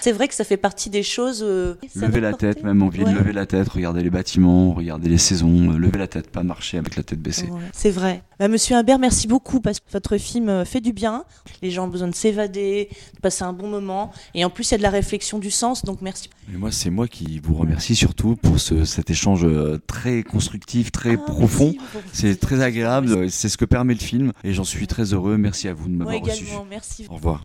c'est 0.00 0.12
vrai 0.12 0.28
que 0.28 0.34
ça 0.34 0.44
fait 0.44 0.56
partie 0.56 0.90
des 0.90 1.02
choses. 1.02 1.42
euh, 1.42 1.74
Lever 1.96 2.20
la 2.20 2.32
tête, 2.32 2.62
même 2.62 2.82
envie 2.82 3.02
Ouais. 3.04 3.12
de 3.12 3.18
lever 3.18 3.32
la 3.32 3.46
tête, 3.46 3.68
regarder 3.68 4.02
les 4.02 4.10
bâtiments, 4.10 4.72
regarder 4.72 5.08
les 5.08 5.18
saisons, 5.18 5.72
euh, 5.72 5.78
lever 5.78 5.98
la 5.98 6.06
tête, 6.08 6.30
pas 6.30 6.42
marcher 6.42 6.78
avec 6.78 6.96
la 6.96 7.02
tête 7.02 7.20
baissée. 7.20 7.46
Ouais, 7.46 7.60
c'est 7.72 7.90
vrai. 7.90 8.22
Bah, 8.38 8.48
Monsieur 8.48 8.76
Imbert, 8.76 8.98
merci 8.98 9.26
beaucoup 9.28 9.60
parce 9.60 9.78
que 9.80 9.84
votre 9.92 10.16
film 10.18 10.48
euh, 10.48 10.64
fait 10.64 10.80
du 10.80 10.92
bien. 10.92 11.24
Les 11.62 11.70
gens 11.70 11.84
ont 11.84 11.88
besoin 11.88 12.08
de 12.08 12.14
s'évader, 12.14 12.88
de 13.14 13.20
passer 13.20 13.44
un 13.44 13.52
bon 13.52 13.68
moment. 13.68 14.12
Et 14.34 14.44
en 14.44 14.50
plus, 14.50 14.68
il 14.70 14.72
y 14.72 14.74
a 14.74 14.78
de 14.78 14.82
la 14.82 14.90
réflexion, 14.90 15.38
du 15.38 15.50
sens. 15.50 15.84
Donc 15.84 16.00
merci. 16.02 16.28
Et 16.52 16.56
moi, 16.56 16.70
c'est 16.72 16.90
moi 16.90 17.06
qui 17.08 17.40
vous 17.42 17.54
remercie 17.54 17.94
surtout 17.94 18.36
pour 18.36 18.58
ce, 18.60 18.84
cet 18.84 19.10
échange 19.10 19.44
euh, 19.44 19.78
très 19.86 20.22
constructif, 20.22 20.90
très 20.92 21.14
Ah, 21.14 21.18
profond. 21.18 21.74
C'est 22.12 22.38
très 22.40 22.62
agréable, 22.62 23.30
c'est 23.30 23.48
ce 23.48 23.56
que 23.56 23.64
permet 23.64 23.94
le 23.94 24.00
film 24.00 24.32
et 24.44 24.52
j'en 24.52 24.64
suis 24.64 24.86
très 24.86 25.12
heureux. 25.14 25.36
Merci 25.36 25.68
à 25.68 25.74
vous 25.74 25.88
de 25.88 25.94
m'avoir 25.94 26.20
reçu. 26.20 26.44
également, 26.44 26.66
merci. 26.68 27.06
Au 27.10 27.14
revoir. 27.14 27.44